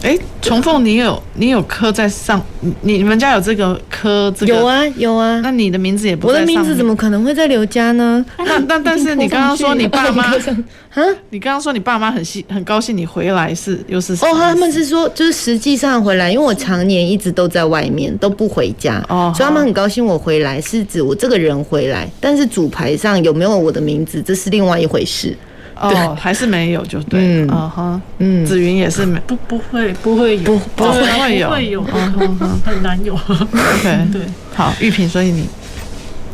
[0.00, 2.40] 哎，虫凤，你有你有刻在上，
[2.82, 4.54] 你你们家有这个刻这个？
[4.54, 5.40] 有啊有啊。
[5.42, 6.28] 那你的名字也不。
[6.28, 8.24] 我的名字怎么可能会在刘家呢？
[8.38, 11.02] 那那但是你刚刚说你 爸妈啊？
[11.30, 14.12] 你刚刚说你爸妈很喜很高兴你回来是又是？
[14.14, 25.36] 哦，他们是说就是实际上回来，因为我常年一直都在外面都不回家，哦，所以他们很高兴我回来，是指我这个人回来，但是主牌上有没有我的名字，这是另外一回事。
[25.80, 27.48] 哦，还是没有就对，嗯。
[27.48, 31.38] 哈，嗯，紫云也是没，不不会不会有，不不会。
[31.38, 31.82] 有，会有，
[32.64, 33.14] 很难有。
[33.14, 34.22] OK，对，
[34.54, 35.46] 好，玉萍，所以你，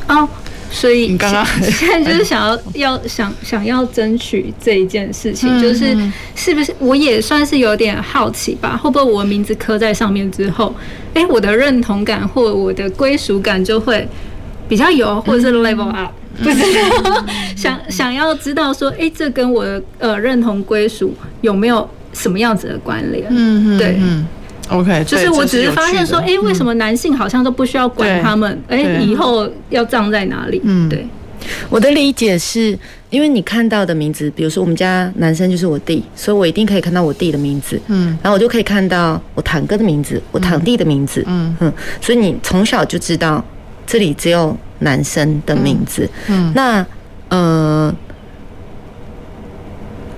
[0.08, 0.28] 哦，
[0.70, 5.96] 所以你刚刚现 在就是想要要想想要争取这一件事情，就是
[6.34, 8.76] 是不是我也算是有点好奇吧？
[8.82, 10.74] 会不会我名字刻在上面之后，
[11.14, 14.06] 哎，我的认同感或我的归属感就会
[14.68, 16.12] 比较有，或者是 level up。
[16.42, 16.56] 不是
[17.56, 23.26] 想想要知道说，哎、欸，这跟我的呃认同归属有没有什么样子的关联？
[23.30, 23.98] 嗯嗯，对
[24.68, 28.62] ，OK，就是我只是发现说，哎、欸，为什么男性好像都不需要管他们？
[28.68, 30.60] 哎、欸，以后要葬在哪里？
[30.64, 31.06] 嗯，对。
[31.68, 32.76] 我的理解是
[33.10, 37.78] 因为你看到的名字，比如说我们家男生就是我弟，所以我一定可以看到我弟的名字。
[37.88, 41.22] 嗯，然后我就可以看到我堂哥的名字，我堂弟的名字。
[41.26, 43.44] 嗯嗯，所以你从小就知道
[43.86, 44.56] 这里只有。
[44.84, 46.86] 男生的名字，嗯，那
[47.28, 47.92] 呃，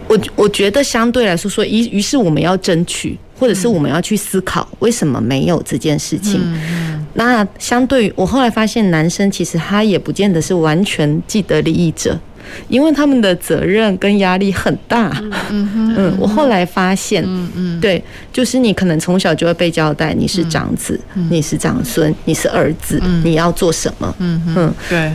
[0.09, 6.41] 我我觉得相对来说，说于于是我们要争取，或者是我们要去思考，为什么没有这件事情？
[6.45, 12.19] 嗯，那相对于我后来发现，男生其实他也不见得是完全既得利益者。
[12.69, 15.11] 因为他们的责任跟压力很大，
[15.51, 20.99] 嗯嗯，我后来发现，嗯嗯，对，就是你可能从小就会被交代，你是长子，
[21.31, 25.13] 你是长孙，你是儿子，你要做什么，嗯嗯，对，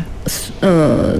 [0.61, 1.15] 呃，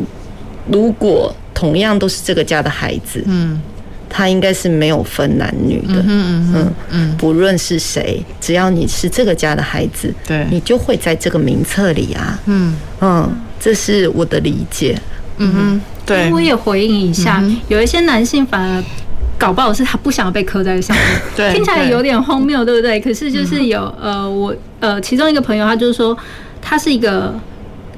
[0.71, 3.61] 如果同样都是这个家的孩子，嗯，
[4.09, 12.75] 他应该是没有分男女的，嗯嗯嗯，不论是谁，只要你是这个家的孩子，对，你就会在这个名册里啊，嗯。
[13.03, 13.27] 嗯，
[13.59, 14.95] 这是我的理解，
[15.41, 18.83] 嗯哼，对，我也回应一下，有一些男性反而
[19.37, 22.99] 搞不好是他不想要被刻在上面， 对，听起来有点荒谬，对不对？
[22.99, 26.17] 可是就是有呃，我呃，其中一个朋友，他就是说
[26.61, 27.33] 他是一个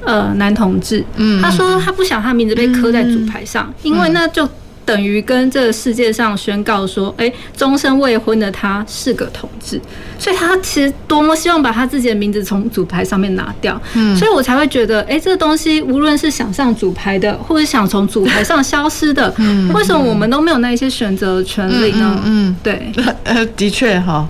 [0.04, 4.48] 呃男同志，嗯，他说他不想他名字被刻在主牌上，因为那就。
[4.84, 9.80] 等于跟这个世界上宣告说，哎，终身未婚的他是个同志，
[10.18, 22.20] 所以他其实多么希望把他自己的名字从主牌上面拿掉，嗯，所以我才会觉得，哎，这个东西无论是想上主牌的，或者想从主牌上消失的，嗯，为什么我们都没有那些选择的权利呢？
[22.24, 22.92] 嗯，对，
[23.24, 24.28] 呃，的确哈，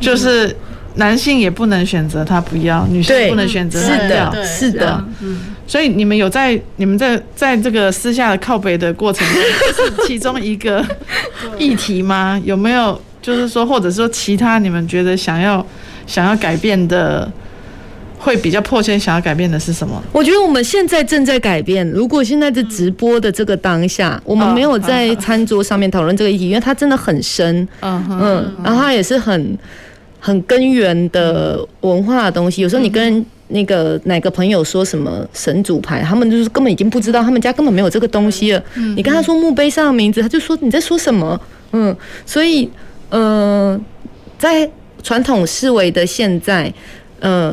[0.00, 0.54] 就是
[0.96, 5.38] 男性也不能选择他不要，女性不能选择他要，是的，嗯。
[5.68, 9.42] 所以你们有在你们在在这个私下的靠北的过程中，
[9.74, 10.84] 是其中一个
[11.58, 12.40] 议题吗？
[12.44, 15.64] 有没有就是说，或者说其他你们觉得想要
[16.06, 17.28] 想要改变的，
[18.16, 20.00] 会比较迫切想要改变的是什么？
[20.12, 21.84] 我觉得我们现在正在改变。
[21.90, 29.58] 如果现在的直播的这个当下，我们没有在餐桌上面讨论这个议题，因为它真的很深，嗯嗯，然后它也是很
[30.26, 32.60] 很根源的文化的东西。
[32.60, 38.60] 有时候你跟那个哪个朋友说什么神主牌，他们就是根本已经不知道，他们家根本没有这个东西了。
[38.96, 41.40] 你跟他说墓碑上的名字，他就说你在说什么？
[41.70, 42.68] 嗯，所以，
[43.10, 43.80] 呃，
[44.36, 44.68] 在
[45.00, 46.72] 传统思维的现在，
[47.20, 47.52] 呃，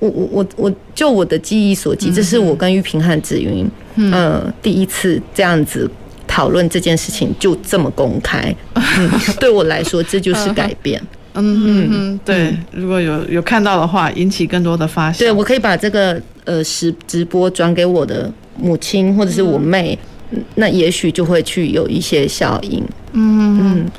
[0.00, 3.64] 我我我我就我的记忆所及，这是我跟玉萍和子云，
[4.10, 5.88] 呃，第一次这样子
[6.26, 8.52] 讨论这件事情，就这么公开。
[8.74, 9.08] 嗯，
[9.38, 11.00] 对我来说，这就是改变。
[11.38, 15.20] 嗯嗯嗯，对，如果有有看到的话，引起更多的发现。
[15.26, 19.98] 对，我可以把这个呃实直播转给我的母亲或者是我妹，
[20.30, 22.82] 嗯、那也许就会去有一些效应。
[23.12, 23.90] 嗯嗯，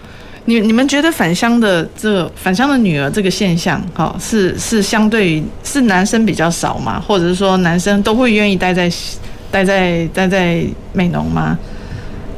[0.46, 7.00] 你你们觉得返乡的这个返乡的女儿这个现象，哈，是是相对于是男生比较少吗？
[7.00, 8.92] 或者是说男生都会愿意待在
[9.52, 10.64] 待在待在
[10.94, 11.58] 美农吗？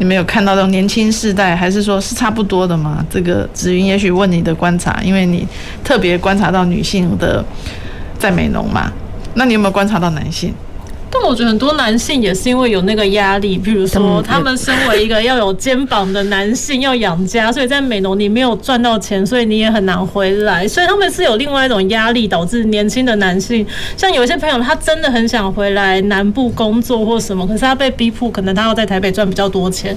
[0.02, 3.06] 你没有看到这种年轻世代，还是说是差不多的吗？
[3.08, 5.48] 这个紫云也许问你的观察，因为你
[5.84, 7.46] 特别观察到女性的
[8.18, 8.92] 在美容嘛，
[9.36, 10.52] 那你有没有观察到男性？
[11.14, 23.66] 但我觉得很多男性也是因为有那个压力，比如说他们身为一个要有肩膀的男性要养家，所以在美农你没有赚到钱，所以你也很难回来，所以他们是有另外一种压力，导致年轻的男性，
[23.98, 29.96] 像有一些朋友他真的很想回来南部工作或什么，可是他被逼迫，可能他要在台北赚比较多钱，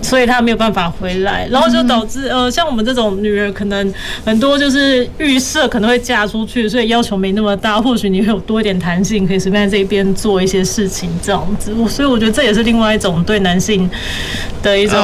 [0.00, 3.92] 所以他没有办法回来，然后就导致呃像我们这种女人，可能
[4.24, 10.54] 很多就是预设可能会嫁出去，所以要求没那么大，或许你会有多一点弹性，可以随便在这边做一些。
[10.64, 13.90] 些事情这样子，我所以我觉得这也是另外一种对男性
[14.62, 14.98] 的一种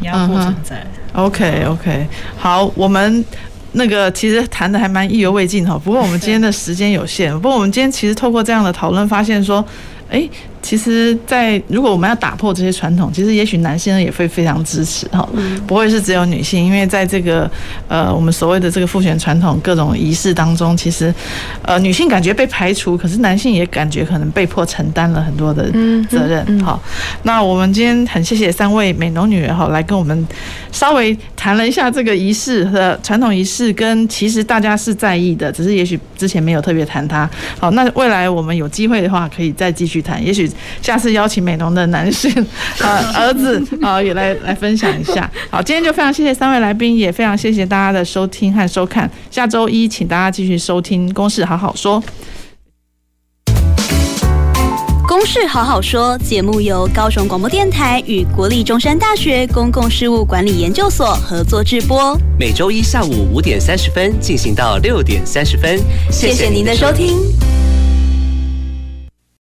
[0.00, 0.86] 压迫存在。
[1.12, 2.06] OK OK，
[2.38, 3.24] 好，我们
[3.72, 9.64] 那个其实谈的还蛮意犹未尽哈，不过我们今天的时间有限，不过我们今天其实透过这样的讨论，发现说，
[10.08, 10.28] 哎。
[10.62, 15.28] 其实，在如果我们要打破这些传统，其实也许男性也会非常支持哈，
[15.66, 17.50] 不会是只有女性，因为在这个
[17.88, 21.12] 呃我们所谓的这个父权传统各种仪式当中，其实
[21.62, 25.64] 呃女性感觉被排除，可是男性也感觉可能被迫承担了很多的
[26.08, 26.60] 责任。
[26.60, 26.80] 好，
[27.24, 30.26] 那我们今天很谢谢三位美浓女人哈，来跟我们
[30.70, 37.28] 稍微谈了一下这个仪式和传统仪式，跟其实大家是在意的，只是也许之前没有特别谈它。
[37.58, 40.48] 好，那未来我们有机会的话，可以再继续谈，也许。
[40.80, 42.30] 下次邀请美浓的男性
[42.80, 45.30] 呃儿子啊也来来分享一下。
[45.50, 49.10] 好，今天就非常谢谢三位来宾，也非常谢谢大家的收听和收看。
[49.30, 52.02] 下周一请大家继续收听《公事好好说》。
[55.14, 65.78] 《公事好好说》节目由高雄广播电台与国立中山大学公共事务管理研究所合作制播，每周一下午五点三十分进行到六点三十分。
[66.10, 67.18] 谢谢您的收听。